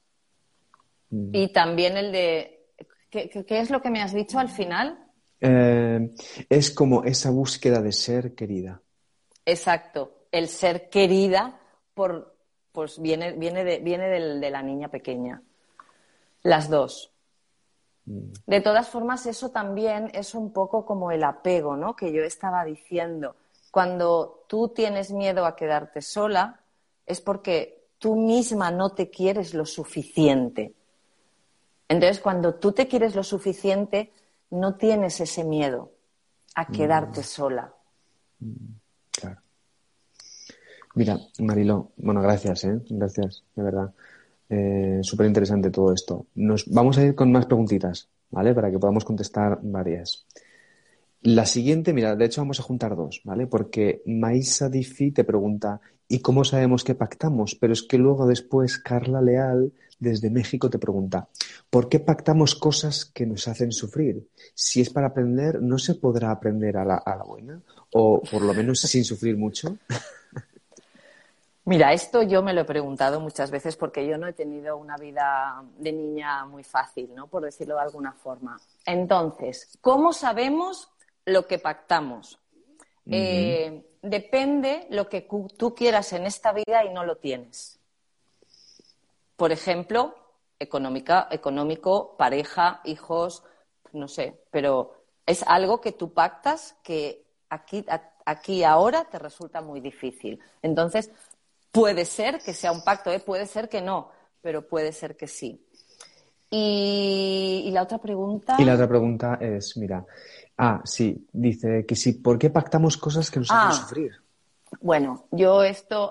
Mm. 1.10 1.30
Y 1.32 1.48
también 1.52 1.96
el 1.96 2.12
de, 2.12 2.66
¿qué, 3.10 3.30
es 3.48 3.70
lo 3.70 3.80
que 3.80 3.90
me 3.90 4.02
has 4.02 4.12
dicho 4.12 4.38
al 4.38 4.48
final? 4.48 4.98
Eh, 5.44 6.14
es 6.48 6.70
como 6.70 7.02
esa 7.02 7.30
búsqueda 7.30 7.82
de 7.82 7.90
ser 7.90 8.32
querida. 8.36 8.80
Exacto, 9.44 10.26
el 10.30 10.46
ser 10.46 10.88
querida 10.88 11.58
por, 11.94 12.36
pues 12.70 13.02
viene, 13.02 13.32
viene, 13.32 13.64
de, 13.64 13.80
viene 13.80 14.08
de 14.08 14.50
la 14.50 14.62
niña 14.62 14.86
pequeña. 14.86 15.42
Las 16.44 16.70
dos. 16.70 17.12
Mm. 18.04 18.32
De 18.46 18.60
todas 18.60 18.88
formas, 18.88 19.26
eso 19.26 19.50
también 19.50 20.12
es 20.14 20.36
un 20.36 20.52
poco 20.52 20.86
como 20.86 21.10
el 21.10 21.24
apego, 21.24 21.76
¿no? 21.76 21.96
Que 21.96 22.12
yo 22.12 22.22
estaba 22.22 22.64
diciendo. 22.64 23.34
Cuando 23.72 24.44
tú 24.46 24.68
tienes 24.68 25.10
miedo 25.10 25.44
a 25.44 25.56
quedarte 25.56 26.02
sola, 26.02 26.60
es 27.04 27.20
porque 27.20 27.88
tú 27.98 28.14
misma 28.14 28.70
no 28.70 28.90
te 28.90 29.10
quieres 29.10 29.54
lo 29.54 29.66
suficiente. 29.66 30.72
Entonces, 31.88 32.20
cuando 32.20 32.54
tú 32.54 32.70
te 32.70 32.86
quieres 32.86 33.16
lo 33.16 33.24
suficiente, 33.24 34.12
no 34.52 34.76
tienes 34.76 35.20
ese 35.20 35.44
miedo 35.44 35.92
a 36.54 36.62
mm. 36.62 36.72
quedarte 36.72 37.22
sola. 37.22 37.72
Mm, 38.38 38.74
claro. 39.10 39.40
Mira, 40.94 41.18
Marilo, 41.40 41.92
bueno, 41.96 42.20
gracias, 42.20 42.64
¿eh? 42.64 42.80
Gracias, 42.88 43.44
de 43.56 43.62
verdad. 43.62 43.92
Eh, 44.48 45.00
Súper 45.02 45.26
interesante 45.26 45.70
todo 45.70 45.92
esto. 45.92 46.26
Nos, 46.34 46.68
vamos 46.70 46.98
a 46.98 47.04
ir 47.04 47.14
con 47.14 47.32
más 47.32 47.46
preguntitas, 47.46 48.08
¿vale? 48.30 48.54
Para 48.54 48.70
que 48.70 48.78
podamos 48.78 49.04
contestar 49.04 49.58
varias. 49.62 50.26
La 51.22 51.46
siguiente, 51.46 51.92
mira, 51.92 52.16
de 52.16 52.24
hecho 52.24 52.40
vamos 52.40 52.58
a 52.58 52.64
juntar 52.64 52.96
dos, 52.96 53.20
¿vale? 53.24 53.46
Porque 53.46 54.02
Maisa 54.06 54.68
Diffi 54.68 55.12
te 55.12 55.22
pregunta, 55.22 55.80
¿y 56.08 56.18
cómo 56.18 56.44
sabemos 56.44 56.82
que 56.82 56.96
pactamos? 56.96 57.54
Pero 57.54 57.72
es 57.72 57.84
que 57.84 57.96
luego 57.96 58.26
después 58.26 58.78
Carla 58.78 59.22
Leal 59.22 59.72
desde 60.00 60.30
México 60.30 60.68
te 60.68 60.80
pregunta, 60.80 61.28
¿por 61.70 61.88
qué 61.88 62.00
pactamos 62.00 62.56
cosas 62.56 63.04
que 63.04 63.24
nos 63.24 63.46
hacen 63.46 63.70
sufrir? 63.70 64.28
Si 64.52 64.80
es 64.80 64.90
para 64.90 65.08
aprender, 65.08 65.62
¿no 65.62 65.78
se 65.78 65.94
podrá 65.94 66.32
aprender 66.32 66.76
a 66.76 66.84
la, 66.84 66.96
a 66.96 67.14
la 67.14 67.22
buena? 67.22 67.62
O 67.92 68.20
por 68.20 68.42
lo 68.42 68.52
menos 68.52 68.80
sin 68.80 69.04
sufrir 69.04 69.36
mucho. 69.36 69.76
Mira, 71.64 71.92
esto 71.92 72.24
yo 72.24 72.42
me 72.42 72.52
lo 72.52 72.62
he 72.62 72.64
preguntado 72.64 73.20
muchas 73.20 73.52
veces 73.52 73.76
porque 73.76 74.04
yo 74.04 74.18
no 74.18 74.26
he 74.26 74.32
tenido 74.32 74.76
una 74.76 74.96
vida 74.96 75.62
de 75.78 75.92
niña 75.92 76.44
muy 76.46 76.64
fácil, 76.64 77.10
¿no? 77.14 77.28
Por 77.28 77.44
decirlo 77.44 77.76
de 77.76 77.82
alguna 77.82 78.12
forma. 78.12 78.58
Entonces, 78.84 79.78
¿cómo 79.80 80.12
sabemos 80.12 80.91
lo 81.24 81.46
que 81.46 81.58
pactamos. 81.58 82.38
Eh, 83.10 83.84
depende 84.00 84.86
lo 84.90 85.08
que 85.08 85.26
tú 85.56 85.74
quieras 85.74 86.12
en 86.12 86.26
esta 86.26 86.52
vida 86.52 86.84
y 86.84 86.90
no 86.90 87.04
lo 87.04 87.16
tienes. 87.16 87.80
Por 89.36 89.50
ejemplo, 89.50 90.14
económica, 90.58 91.28
económico, 91.30 92.16
pareja, 92.16 92.80
hijos, 92.84 93.42
no 93.92 94.08
sé, 94.08 94.40
pero 94.50 94.94
es 95.26 95.42
algo 95.42 95.80
que 95.80 95.92
tú 95.92 96.12
pactas 96.12 96.76
que 96.82 97.24
aquí, 97.48 97.84
aquí 98.24 98.64
ahora 98.64 99.04
te 99.04 99.18
resulta 99.18 99.60
muy 99.60 99.80
difícil. 99.80 100.40
Entonces, 100.62 101.10
puede 101.70 102.04
ser 102.04 102.40
que 102.40 102.54
sea 102.54 102.72
un 102.72 102.84
pacto, 102.84 103.12
¿eh? 103.12 103.20
puede 103.20 103.46
ser 103.46 103.68
que 103.68 103.80
no, 103.80 104.10
pero 104.40 104.66
puede 104.66 104.92
ser 104.92 105.16
que 105.16 105.26
sí. 105.26 105.66
Y, 106.54 107.64
y, 107.66 107.70
la 107.70 107.82
otra 107.82 107.98
pregunta. 107.98 108.56
Y 108.58 108.64
la 108.64 108.74
otra 108.74 108.86
pregunta 108.86 109.38
es, 109.40 109.74
mira, 109.78 110.04
Ah, 110.56 110.80
sí, 110.84 111.26
dice 111.32 111.84
que 111.86 111.96
sí. 111.96 112.12
¿Por 112.12 112.38
qué 112.38 112.50
pactamos 112.50 112.96
cosas 112.96 113.30
que 113.30 113.40
nos 113.40 113.50
hacen 113.50 113.68
ah. 113.68 113.72
sufrir? 113.72 114.12
Bueno, 114.80 115.26
yo 115.30 115.62
esto. 115.62 116.10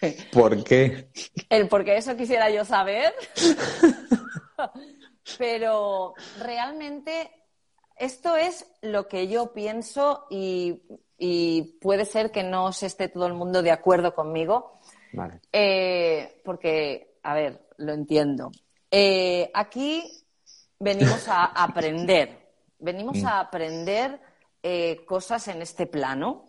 ¿Por 0.32 0.62
qué? 0.62 1.08
El 1.48 1.68
por 1.68 1.84
qué 1.84 1.96
eso 1.96 2.16
quisiera 2.16 2.50
yo 2.50 2.64
saber. 2.64 3.14
Pero 5.38 6.14
realmente 6.40 7.30
esto 7.96 8.36
es 8.36 8.66
lo 8.82 9.08
que 9.08 9.28
yo 9.28 9.52
pienso 9.52 10.26
y, 10.30 10.82
puede 11.80 12.04
ser 12.04 12.30
que 12.30 12.42
no 12.42 12.72
se 12.72 12.86
esté 12.86 13.08
todo 13.08 13.26
el 13.26 13.32
mundo 13.32 13.62
de 13.62 13.70
acuerdo 13.70 14.14
conmigo. 14.14 14.78
Vale. 15.14 15.40
Eh, 15.50 16.42
porque, 16.44 17.18
a 17.22 17.32
ver, 17.32 17.66
lo 17.78 17.94
entiendo. 17.94 18.52
Eh, 18.90 19.50
aquí 19.54 20.24
venimos 20.78 21.28
a 21.28 21.44
aprender 21.44 22.46
venimos 22.78 23.18
mm. 23.18 23.26
a 23.26 23.40
aprender 23.40 24.20
eh, 24.62 25.04
cosas 25.06 25.48
en 25.48 25.62
este 25.62 25.86
plano. 25.86 26.48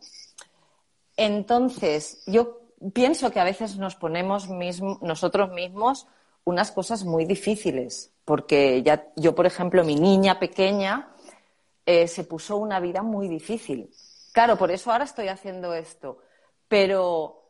Entonces, 1.16 2.24
yo 2.26 2.62
pienso 2.94 3.32
que 3.32 3.40
a 3.40 3.44
veces 3.44 3.78
nos 3.78 3.96
ponemos 3.96 4.48
nosotros 5.02 5.52
mismos 5.52 6.08
unas 6.44 6.72
cosas 6.72 7.04
muy 7.04 7.26
difíciles, 7.26 8.14
porque 8.24 8.82
ya 8.84 9.08
yo, 9.16 9.36
por 9.36 9.46
ejemplo, 9.46 9.84
mi 9.84 9.96
niña 9.96 10.40
pequeña 10.40 11.12
eh, 11.86 12.08
se 12.08 12.24
puso 12.24 12.58
una 12.58 12.80
vida 12.80 13.02
muy 13.02 13.28
difícil. 13.28 13.90
Claro, 14.32 14.58
por 14.58 14.72
eso 14.72 14.92
ahora 14.92 15.06
estoy 15.06 15.28
haciendo 15.28 15.74
esto, 15.74 16.20
pero 16.68 17.47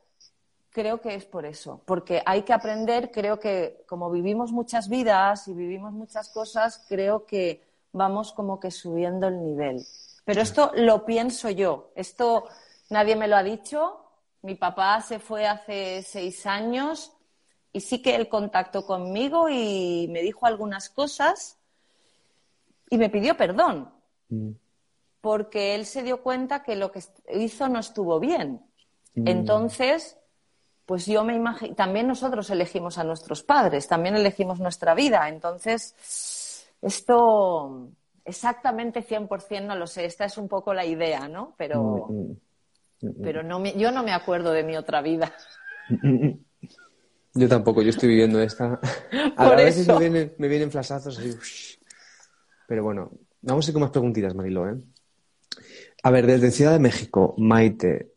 creo 0.78 1.02
que 1.02 1.16
es 1.16 1.26
por 1.26 1.48
eso, 1.48 1.82
porque 1.86 2.22
hay 2.24 2.44
que 2.44 2.54
aprender, 2.54 3.10
creo 3.10 3.40
que 3.40 3.84
como 3.88 4.12
vivimos 4.12 4.52
muchas 4.52 4.90
vidas 4.90 5.48
y 5.48 5.54
vivimos 5.56 5.92
muchas 5.92 6.30
cosas, 6.30 6.86
creo 6.88 7.26
que 7.26 7.64
vamos 7.94 8.32
como 8.32 8.60
que 8.60 8.70
subiendo 8.70 9.28
el 9.28 9.44
nivel. 9.44 9.84
Pero 10.24 10.40
esto 10.40 10.72
lo 10.76 11.04
pienso 11.04 11.50
yo. 11.50 11.90
Esto 11.96 12.44
nadie 12.92 13.16
me 13.16 13.28
lo 13.28 13.38
ha 13.38 13.42
dicho. 13.42 14.06
Mi 14.44 14.54
papá 14.54 15.02
se 15.02 15.18
fue 15.18 15.48
hace 15.48 16.04
seis 16.04 16.46
años 16.46 17.12
y 17.74 17.80
sí 17.80 18.00
que 18.04 18.16
él 18.16 18.30
contactó 18.30 18.86
conmigo 18.86 19.50
y 19.50 20.08
me 20.12 20.22
dijo 20.22 20.46
algunas 20.46 20.92
cosas 20.92 21.58
y 22.88 23.00
me 23.00 23.10
pidió 23.10 23.36
perdón. 23.36 23.92
Mm. 24.30 24.52
Porque 25.22 25.74
él 25.74 25.88
se 25.88 26.04
dio 26.04 26.22
cuenta 26.22 26.62
que 26.62 26.76
lo 26.76 26.92
que 26.92 27.02
hizo 27.34 27.68
no 27.68 27.80
estuvo 27.80 28.20
bien. 28.20 28.62
Mm. 29.16 29.28
Entonces, 29.28 30.18
pues 30.88 31.06
yo 31.06 31.26
me 31.26 31.36
imagino, 31.36 31.76
también 31.76 32.08
nosotros 32.08 32.50
elegimos 32.50 32.98
a 32.98 33.04
nuestros 33.04 33.44
padres, 33.44 33.90
también 33.90 34.16
elegimos 34.16 34.62
nuestra 34.62 34.96
vida. 34.96 35.28
Entonces, 35.28 36.66
esto 36.82 37.90
exactamente 38.24 39.06
100% 39.06 39.66
no 39.66 39.76
lo 39.76 39.86
sé. 39.86 40.06
Esta 40.06 40.24
es 40.24 40.38
un 40.38 40.48
poco 40.48 40.74
la 40.74 40.86
idea, 40.86 41.28
¿no? 41.28 41.54
Pero, 41.58 42.08
mm, 42.08 42.22
mm, 42.22 42.38
mm, 43.02 43.22
pero 43.22 43.44
no 43.44 43.64
yo 43.66 43.92
no 43.92 44.02
me 44.02 44.14
acuerdo 44.14 44.54
de 44.54 44.64
mi 44.64 44.78
otra 44.78 45.02
vida. 45.02 45.34
Yo 47.34 47.48
tampoco, 47.48 47.84
yo 47.84 47.92
estoy 47.92 48.10
viviendo 48.10 48.42
esta. 48.42 48.80
A 49.38 49.52
veces 49.52 49.88
me 49.88 50.00
vienen, 50.00 50.34
me 50.40 50.48
vienen 50.48 50.72
así. 50.76 51.38
Pero 52.68 52.84
bueno, 52.84 53.12
vamos 53.44 53.68
a 53.68 53.70
ir 53.70 53.74
con 53.74 53.82
más 53.84 53.92
preguntitas, 53.92 54.34
Marilo, 54.34 54.68
¿eh? 54.68 54.76
A 56.02 56.10
ver, 56.10 56.26
desde 56.26 56.50
Ciudad 56.50 56.72
de 56.72 56.80
México, 56.80 57.36
Maite, 57.38 58.14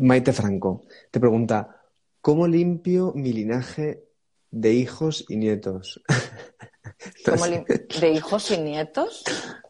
Maite 0.00 0.32
Franco, 0.32 0.86
te 1.10 1.20
pregunta, 1.20 1.82
¿cómo 2.20 2.46
limpio 2.46 3.12
mi 3.14 3.32
linaje 3.32 4.04
de 4.50 4.72
hijos 4.72 5.24
y 5.28 5.36
nietos? 5.36 6.02
¿Cómo 7.24 7.46
¿De 7.46 8.12
hijos 8.12 8.50
y 8.50 8.58
nietos? 8.58 9.22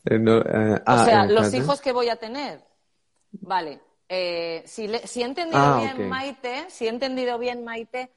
Eh, 0.04 0.16
eh, 0.16 0.82
ah, 0.86 1.02
o 1.02 1.04
sea, 1.04 1.26
los 1.26 1.52
hijos 1.54 1.80
que 1.80 1.92
voy 1.92 2.08
a 2.08 2.16
tener. 2.16 2.64
Vale. 3.32 3.80
Eh, 4.08 4.62
si, 4.66 4.86
he 4.86 5.24
entendido 5.24 5.60
ah, 5.60 5.80
bien, 5.82 6.08
Maite, 6.08 6.66
si 6.68 6.86
he 6.86 6.88
entendido 6.88 7.38
bien, 7.38 7.64
Maite, 7.64 8.10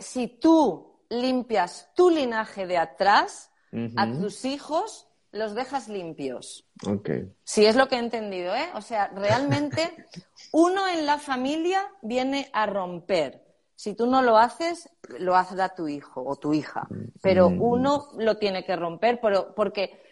si 0.00 0.26
tú 0.26 1.02
limpias 1.08 1.90
tu 1.94 2.10
linaje 2.10 2.66
de 2.66 2.78
atrás, 2.78 3.50
a 3.96 4.10
tus 4.10 4.44
hijos 4.44 5.07
los 5.32 5.54
dejas 5.54 5.88
limpios. 5.88 6.66
Okay. 6.86 7.32
Si 7.44 7.66
es 7.66 7.76
lo 7.76 7.88
que 7.88 7.96
he 7.96 7.98
entendido, 7.98 8.54
¿eh? 8.54 8.70
O 8.74 8.80
sea, 8.80 9.08
realmente 9.08 10.06
uno 10.52 10.88
en 10.88 11.06
la 11.06 11.18
familia 11.18 11.82
viene 12.02 12.50
a 12.52 12.66
romper. 12.66 13.44
Si 13.74 13.94
tú 13.94 14.06
no 14.06 14.22
lo 14.22 14.38
haces, 14.38 14.88
lo 15.20 15.36
hace 15.36 15.54
tu 15.76 15.86
hijo 15.86 16.24
o 16.26 16.36
tu 16.36 16.52
hija. 16.52 16.88
Pero 17.22 17.48
mm. 17.48 17.62
uno 17.62 18.08
lo 18.18 18.36
tiene 18.36 18.64
que 18.64 18.74
romper 18.74 19.20
porque 19.20 20.02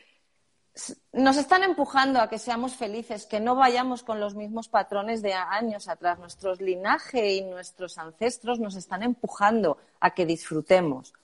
nos 1.12 1.37
están 1.37 1.62
empujando 1.62 2.20
a 2.20 2.29
que 2.29 2.38
seamos 2.38 2.76
felices, 2.76 3.26
que 3.26 3.40
no 3.40 3.57
vayamos 3.57 4.02
con 4.02 4.20
los 4.20 4.35
mismos 4.35 4.68
patrones 4.68 5.22
de 5.22 5.33
años 5.33 5.88
atrás. 5.88 6.18
Nuestros 6.18 6.61
linaje 6.61 7.33
y 7.33 7.42
nuestros 7.42 7.98
ancestros 7.98 8.61
nos 8.61 8.76
están 8.76 9.02
empujando 9.02 9.79
a 9.98 10.11
que 10.14 10.26
disfrutemos. 10.26 11.14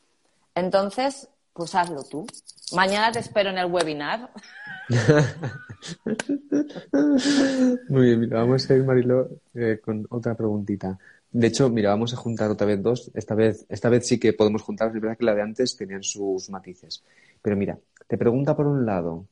Entonces, 0.55 1.29
pues 1.53 1.75
hazlo 1.75 2.03
tú. 2.05 2.27
Mañana 2.75 3.13
te 3.13 3.19
espero 3.19 3.51
en 3.51 3.59
el 3.59 3.67
webinar. 3.67 4.31
Muy 7.89 8.07
bien, 8.07 8.21
mira, 8.21 8.39
vamos 8.39 8.69
a 8.71 8.75
ir, 8.75 8.85
Marilo, 8.85 9.29
eh, 9.55 9.81
con 9.83 10.07
otra 10.11 10.35
preguntita. 10.35 10.99
De 11.31 11.47
hecho, 11.47 11.69
mira, 11.71 11.91
vamos 11.91 12.13
a 12.13 12.17
juntar 12.17 12.51
otra 12.51 12.67
vez 12.67 12.83
dos. 12.83 13.11
Esta 13.15 13.35
vez, 13.35 13.65
esta 13.69 13.89
vez 13.89 14.07
sí 14.07 14.19
que 14.19 14.33
podemos 14.33 14.63
juntar. 14.63 14.89
Es 14.89 15.01
verdad 15.01 15.17
que 15.17 15.25
la 15.25 15.35
de 15.35 15.43
antes 15.43 15.77
tenían 15.77 16.03
sus 16.03 16.51
matices. 16.51 17.03
Pero 17.41 17.57
mira, 17.57 17.79
te 18.07 18.19
pregunta 18.19 18.55
por 18.55 18.67
un 18.67 18.85
lado. 18.85 19.27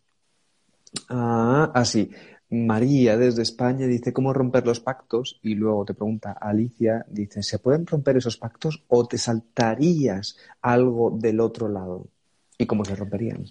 Ah, 1.09 1.71
así. 1.75 2.11
Ah, 2.15 2.40
María 2.51 3.17
desde 3.17 3.43
España 3.43 3.87
dice 3.87 4.13
cómo 4.13 4.33
romper 4.33 4.67
los 4.67 4.81
pactos 4.81 5.39
y 5.43 5.55
luego 5.55 5.85
te 5.85 5.95
pregunta 5.95 6.33
Alicia, 6.33 7.05
dice, 7.09 7.45
¿se 7.45 7.61
pueden 7.61 7.87
romper 7.87 8.17
esos 8.17 8.37
pactos 8.37 8.83
o 8.89 9.07
te 9.07 9.19
saltarías 9.19 10.37
algo 10.61 11.13
del 11.13 11.41
otro 11.41 11.69
lado? 11.69 12.09
¿Y 12.59 12.67
cómo 12.67 12.85
se 12.85 12.97
romperían? 12.97 13.45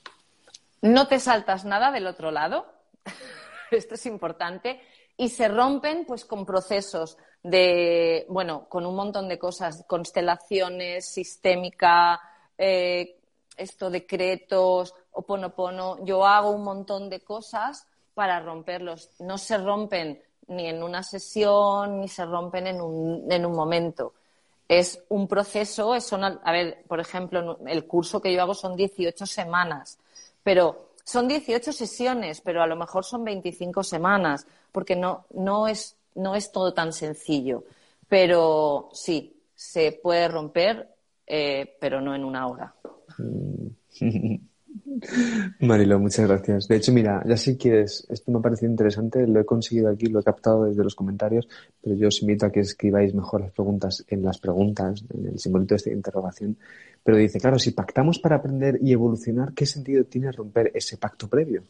No 0.82 1.08
te 1.08 1.20
saltas 1.20 1.64
nada 1.64 1.92
del 1.92 2.08
otro 2.08 2.30
lado. 2.30 2.66
Esto 3.72 3.96
es 3.96 4.06
importante. 4.06 4.82
Y 5.16 5.30
se 5.30 5.48
rompen 5.48 6.06
pues 6.06 6.26
con 6.26 6.46
procesos 6.46 7.18
de, 7.42 8.26
bueno, 8.30 8.68
con 8.68 8.86
un 8.86 8.96
montón 8.96 9.28
de 9.30 9.40
cosas, 9.40 9.86
constelaciones, 9.88 11.06
sistémica, 11.06 12.20
eh, 12.58 13.18
esto, 13.56 13.90
decretos, 13.90 14.94
oponopono. 15.12 16.04
Yo 16.06 16.26
hago 16.26 16.52
un 16.52 16.64
montón 16.64 17.10
de 17.10 17.22
cosas 17.22 17.86
para 18.20 18.42
romperlos. 18.42 19.12
No 19.20 19.38
se 19.38 19.58
rompen 19.58 20.22
ni 20.48 20.68
en 20.68 20.84
una 20.84 21.04
sesión, 21.04 22.02
ni 22.02 22.10
se 22.10 22.26
rompen 22.26 22.68
en 22.68 22.82
un, 22.82 23.32
en 23.32 23.46
un 23.46 23.54
momento. 23.54 24.14
Es 24.68 25.02
un 25.08 25.26
proceso, 25.26 25.98
son, 26.02 26.26
a 26.26 26.52
ver, 26.52 26.84
por 26.86 27.00
ejemplo, 27.00 27.58
el 27.66 27.88
curso 27.88 28.20
que 28.20 28.34
yo 28.34 28.42
hago 28.42 28.54
son 28.54 28.76
18 28.76 29.26
semanas, 29.26 30.00
pero 30.44 30.90
son 31.06 31.30
18 31.30 31.72
sesiones, 31.72 32.42
pero 32.42 32.62
a 32.62 32.68
lo 32.68 32.76
mejor 32.76 33.06
son 33.06 33.24
25 33.24 33.84
semanas, 33.84 34.46
porque 34.74 34.98
no, 34.98 35.24
no, 35.30 35.70
es, 35.70 35.96
no 36.16 36.36
es 36.36 36.52
todo 36.52 36.74
tan 36.74 36.92
sencillo. 36.92 37.64
Pero 38.10 38.90
sí, 38.92 39.34
se 39.56 39.94
puede 39.94 40.28
romper, 40.28 40.94
eh, 41.26 41.78
pero 41.80 42.02
no 42.02 42.14
en 42.14 42.26
una 42.26 42.48
hora. 42.48 42.76
Marilo, 45.60 46.00
muchas 46.00 46.28
gracias. 46.28 46.68
De 46.68 46.76
hecho, 46.76 46.92
mira, 46.92 47.24
ya 47.26 47.38
si 47.38 47.58
quieres, 47.58 48.06
esto 48.10 48.32
me 48.32 48.40
ha 48.40 48.42
parecido 48.42 48.72
interesante, 48.72 49.26
lo 49.28 49.40
he 49.40 49.46
conseguido 49.46 49.90
aquí, 49.90 50.08
lo 50.08 50.20
he 50.20 50.24
captado 50.24 50.66
desde 50.66 50.84
los 50.84 50.96
comentarios, 50.96 51.48
pero 51.82 51.96
yo 51.96 52.08
os 52.08 52.22
invito 52.22 52.46
a 52.46 52.52
que 52.52 52.62
escribáis 52.62 53.14
mejor 53.14 53.42
las 53.42 53.52
preguntas 53.52 54.06
en 54.08 54.24
las 54.24 54.40
preguntas, 54.40 55.04
en 55.14 55.28
el 55.28 55.40
simbolito 55.40 55.74
de 55.74 55.78
esta 55.78 55.92
interrogación. 55.92 56.58
Pero 57.04 57.18
dice, 57.18 57.40
claro, 57.40 57.60
si 57.60 57.72
pactamos 57.72 58.20
para 58.20 58.38
aprender 58.38 58.80
y 58.82 58.92
evolucionar, 58.92 59.54
¿qué 59.54 59.66
sentido 59.66 60.04
tiene 60.06 60.32
romper 60.32 60.72
ese 60.74 60.98
pacto 60.98 61.28
previo? 61.28 61.64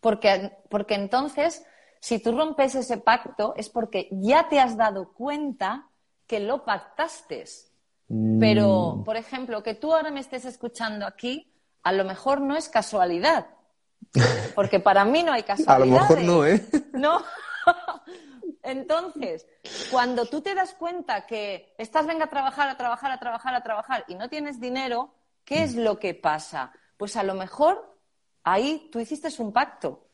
Porque, 0.00 0.52
porque 0.68 0.94
entonces, 0.94 1.64
si 2.00 2.18
tú 2.18 2.32
rompes 2.32 2.74
ese 2.74 2.98
pacto, 2.98 3.54
es 3.56 3.68
porque 3.68 4.08
ya 4.10 4.48
te 4.48 4.60
has 4.60 4.76
dado 4.76 5.12
cuenta 5.12 5.88
que 6.26 6.40
lo 6.40 6.64
pactaste. 6.64 7.44
Pero, 8.08 8.96
mm. 8.96 9.04
por 9.04 9.16
ejemplo, 9.16 9.62
que 9.62 9.74
tú 9.74 9.92
ahora 9.92 10.10
me 10.10 10.20
estés 10.20 10.44
escuchando 10.44 11.06
aquí, 11.06 11.52
a 11.82 11.92
lo 11.92 12.04
mejor 12.04 12.40
no 12.40 12.56
es 12.56 12.68
casualidad. 12.68 13.46
Porque 14.54 14.80
para 14.80 15.04
mí 15.04 15.22
no 15.22 15.32
hay 15.32 15.42
casualidad. 15.42 15.76
A 15.76 15.78
lo 15.78 15.86
mejor 15.86 16.22
no, 16.22 16.46
¿eh? 16.46 16.64
No. 16.92 17.22
Entonces, 18.62 19.46
cuando 19.90 20.26
tú 20.26 20.40
te 20.40 20.54
das 20.54 20.74
cuenta 20.74 21.26
que 21.26 21.74
estás 21.78 22.06
venga 22.06 22.24
a 22.24 22.30
trabajar, 22.30 22.68
a 22.68 22.76
trabajar, 22.76 23.12
a 23.12 23.18
trabajar, 23.18 23.54
a 23.54 23.62
trabajar 23.62 24.04
y 24.08 24.14
no 24.14 24.28
tienes 24.28 24.60
dinero, 24.60 25.14
¿qué 25.44 25.62
es 25.62 25.74
lo 25.74 25.98
que 25.98 26.14
pasa? 26.14 26.72
Pues 26.96 27.16
a 27.16 27.22
lo 27.22 27.34
mejor 27.34 27.96
ahí 28.42 28.88
tú 28.90 28.98
hiciste 29.00 29.28
un 29.38 29.52
pacto. 29.52 30.06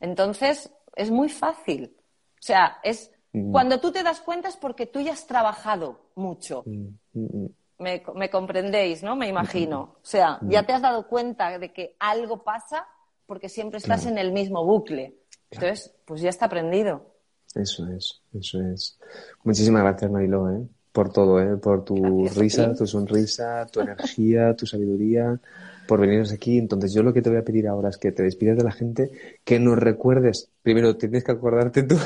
Entonces, 0.00 0.70
es 0.94 1.10
muy 1.10 1.28
fácil. 1.28 1.96
O 2.34 2.42
sea, 2.42 2.78
es 2.82 3.10
Mm. 3.32 3.52
Cuando 3.52 3.80
tú 3.80 3.92
te 3.92 4.02
das 4.02 4.20
cuenta 4.20 4.48
es 4.48 4.56
porque 4.56 4.86
tú 4.86 5.00
ya 5.00 5.12
has 5.12 5.26
trabajado 5.26 6.00
mucho. 6.14 6.64
Mm, 6.66 6.88
mm, 7.12 7.46
me, 7.78 8.30
comprendéis, 8.30 9.02
¿no? 9.02 9.16
Me 9.16 9.28
imagino. 9.28 9.96
O 10.02 10.06
sea, 10.06 10.38
ya 10.42 10.64
te 10.64 10.72
has 10.72 10.82
dado 10.82 11.06
cuenta 11.06 11.58
de 11.58 11.72
que 11.72 11.96
algo 12.00 12.42
pasa 12.42 12.86
porque 13.26 13.48
siempre 13.48 13.78
estás 13.78 14.06
en 14.06 14.18
el 14.18 14.32
mismo 14.32 14.64
bucle. 14.64 15.14
Entonces, 15.50 15.94
pues 16.04 16.20
ya 16.20 16.30
está 16.30 16.46
aprendido. 16.46 17.14
Eso 17.54 17.86
es, 17.88 18.20
eso 18.34 18.60
es. 18.60 18.98
Muchísimas 19.44 19.82
gracias, 19.82 20.10
Marilo, 20.10 20.50
¿eh? 20.50 20.66
por 20.92 21.12
todo, 21.12 21.40
¿eh? 21.40 21.56
por 21.56 21.84
tu 21.84 22.26
risa, 22.28 22.74
tu 22.74 22.86
sonrisa, 22.86 23.66
tu 23.66 23.80
energía, 23.80 24.54
tu 24.56 24.66
sabiduría, 24.66 25.38
por 25.86 26.00
venirnos 26.00 26.32
aquí. 26.32 26.58
Entonces, 26.58 26.92
yo 26.92 27.02
lo 27.02 27.12
que 27.12 27.22
te 27.22 27.30
voy 27.30 27.38
a 27.38 27.44
pedir 27.44 27.68
ahora 27.68 27.90
es 27.90 27.98
que 27.98 28.12
te 28.12 28.22
despidas 28.22 28.56
de 28.56 28.64
la 28.64 28.72
gente, 28.72 29.10
que 29.44 29.60
nos 29.60 29.78
recuerdes. 29.78 30.50
Primero, 30.62 30.96
tienes 30.96 31.24
que 31.24 31.32
acordarte 31.32 31.84
tú 31.84 31.96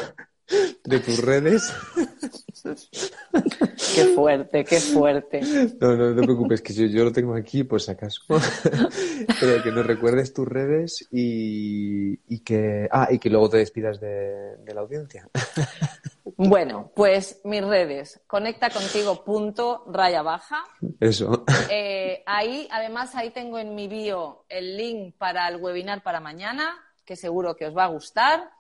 de 0.84 1.00
tus 1.00 1.18
redes. 1.18 1.72
Qué 3.94 4.04
fuerte, 4.14 4.64
qué 4.64 4.78
fuerte. 4.80 5.40
No, 5.80 5.96
no, 5.96 6.10
no 6.10 6.20
te 6.20 6.22
preocupes, 6.22 6.62
que 6.62 6.72
yo, 6.72 6.86
yo 6.86 7.04
lo 7.04 7.12
tengo 7.12 7.34
aquí, 7.34 7.64
pues 7.64 7.88
acaso. 7.88 8.22
Pero 9.40 9.62
que 9.62 9.70
nos 9.72 9.84
recuerdes 9.84 10.32
tus 10.32 10.46
redes 10.46 11.08
y, 11.10 12.20
y, 12.32 12.38
que. 12.40 12.88
Ah, 12.90 13.08
y 13.10 13.18
que 13.18 13.28
luego 13.30 13.50
te 13.50 13.58
despidas 13.58 14.00
de, 14.00 14.56
de 14.58 14.74
la 14.74 14.80
audiencia. 14.80 15.28
Bueno, 16.36 16.90
pues 16.96 17.40
mis 17.44 17.64
redes, 17.64 18.20
conecta 18.26 18.70
contigo 18.70 19.24
punto 19.24 19.84
raya 19.92 20.22
baja. 20.22 20.64
Eso. 20.98 21.44
Eh, 21.70 22.22
ahí, 22.26 22.66
además, 22.70 23.14
ahí 23.14 23.30
tengo 23.30 23.58
en 23.58 23.74
mi 23.74 23.86
bio 23.86 24.44
el 24.48 24.76
link 24.76 25.14
para 25.18 25.46
el 25.48 25.56
webinar 25.56 26.02
para 26.02 26.20
mañana, 26.20 26.74
que 27.04 27.16
seguro 27.16 27.54
que 27.54 27.66
os 27.66 27.76
va 27.76 27.84
a 27.84 27.88
gustar. 27.88 28.50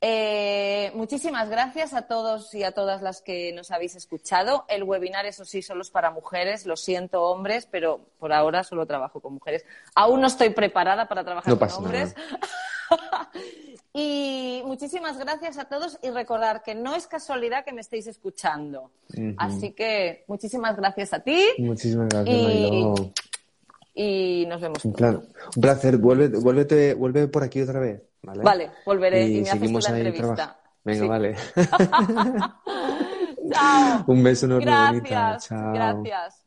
Eh, 0.00 0.92
muchísimas 0.94 1.50
gracias 1.50 1.92
a 1.92 2.02
todos 2.02 2.54
y 2.54 2.62
a 2.62 2.70
todas 2.70 3.02
las 3.02 3.20
que 3.20 3.52
nos 3.52 3.70
habéis 3.70 3.96
escuchado. 3.96 4.64
El 4.68 4.84
webinar, 4.84 5.26
eso 5.26 5.44
sí, 5.44 5.60
solo 5.60 5.82
es 5.82 5.90
para 5.90 6.10
mujeres. 6.10 6.66
Lo 6.66 6.76
siento, 6.76 7.24
hombres, 7.24 7.66
pero 7.70 8.00
por 8.18 8.32
ahora 8.32 8.62
solo 8.62 8.86
trabajo 8.86 9.20
con 9.20 9.34
mujeres. 9.34 9.64
Aún 9.94 10.20
no 10.20 10.28
estoy 10.28 10.50
preparada 10.50 11.08
para 11.08 11.24
trabajar 11.24 11.58
con 11.58 11.70
hombres. 11.72 12.14
y 13.92 14.62
muchísimas 14.64 15.18
gracias 15.18 15.58
a 15.58 15.64
todos 15.64 15.98
y 16.00 16.10
recordar 16.10 16.62
que 16.62 16.76
no 16.76 16.94
es 16.94 17.08
casualidad 17.08 17.64
que 17.64 17.72
me 17.72 17.80
estéis 17.80 18.06
escuchando. 18.06 18.92
Así 19.36 19.72
que 19.72 20.24
muchísimas 20.28 20.76
gracias 20.76 21.12
a 21.12 21.20
ti. 21.20 21.44
Muchísimas 21.58 22.08
gracias, 22.08 22.36
y, 24.00 24.46
nos 24.46 24.60
vemos. 24.60 24.84
Un, 24.84 24.92
un 24.92 25.60
placer. 25.60 25.96
Vuelve, 25.96 26.28
vuelve 26.28 27.26
por 27.26 27.42
aquí 27.42 27.60
otra 27.60 27.80
vez. 27.80 28.07
¿Vale? 28.22 28.70
volveré 28.84 29.28
y, 29.28 29.42
me 29.42 29.50
haces 29.50 29.90
la 29.90 29.98
entrevista. 29.98 30.60
Venga, 30.84 31.06
vale. 31.06 31.34
Chao. 33.50 34.04
Un 34.06 34.22
beso 34.22 34.46
enorme, 34.46 34.64
gracias, 34.64 34.92
bonita. 34.92 35.36
Chao. 35.38 35.72
Gracias. 35.72 36.44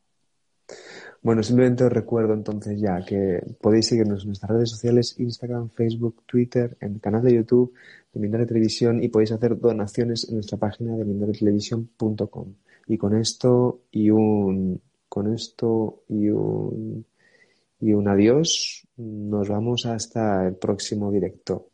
Bueno, 1.22 1.44
simplemente 1.44 1.84
os 1.84 1.92
recuerdo 1.92 2.34
entonces 2.34 2.80
ya 2.80 3.04
que 3.06 3.44
podéis 3.62 3.88
seguirnos 3.88 4.24
en 4.24 4.30
nuestras 4.30 4.52
redes 4.52 4.72
sociales, 4.72 5.20
Instagram, 5.20 5.70
Facebook, 5.70 6.24
Twitter, 6.26 6.78
en 6.82 6.96
el 6.96 7.02
canal 7.02 7.22
de 7.22 7.36
YouTube 7.36 7.74
de 8.12 8.20
Mindare 8.20 8.48
Televisión 8.48 9.04
y 9.04 9.10
podéis 9.10 9.32
hacer 9.32 9.60
donaciones 9.60 10.28
en 10.28 10.36
nuestra 10.36 10.58
página 10.58 10.96
de 10.98 11.06
mindaretelevisión.com. 11.06 12.56
Y 12.88 12.98
con 12.98 13.16
esto 13.16 13.82
y 13.92 14.10
un 14.10 14.82
con 15.08 15.32
esto 15.34 16.04
y 16.08 16.30
un 16.30 17.06
y 17.82 17.94
un 17.94 18.08
adiós, 18.08 18.88
nos 18.98 19.50
vamos 19.50 19.86
hasta 19.86 20.48
el 20.48 20.56
próximo 20.56 21.12
directo. 21.12 21.71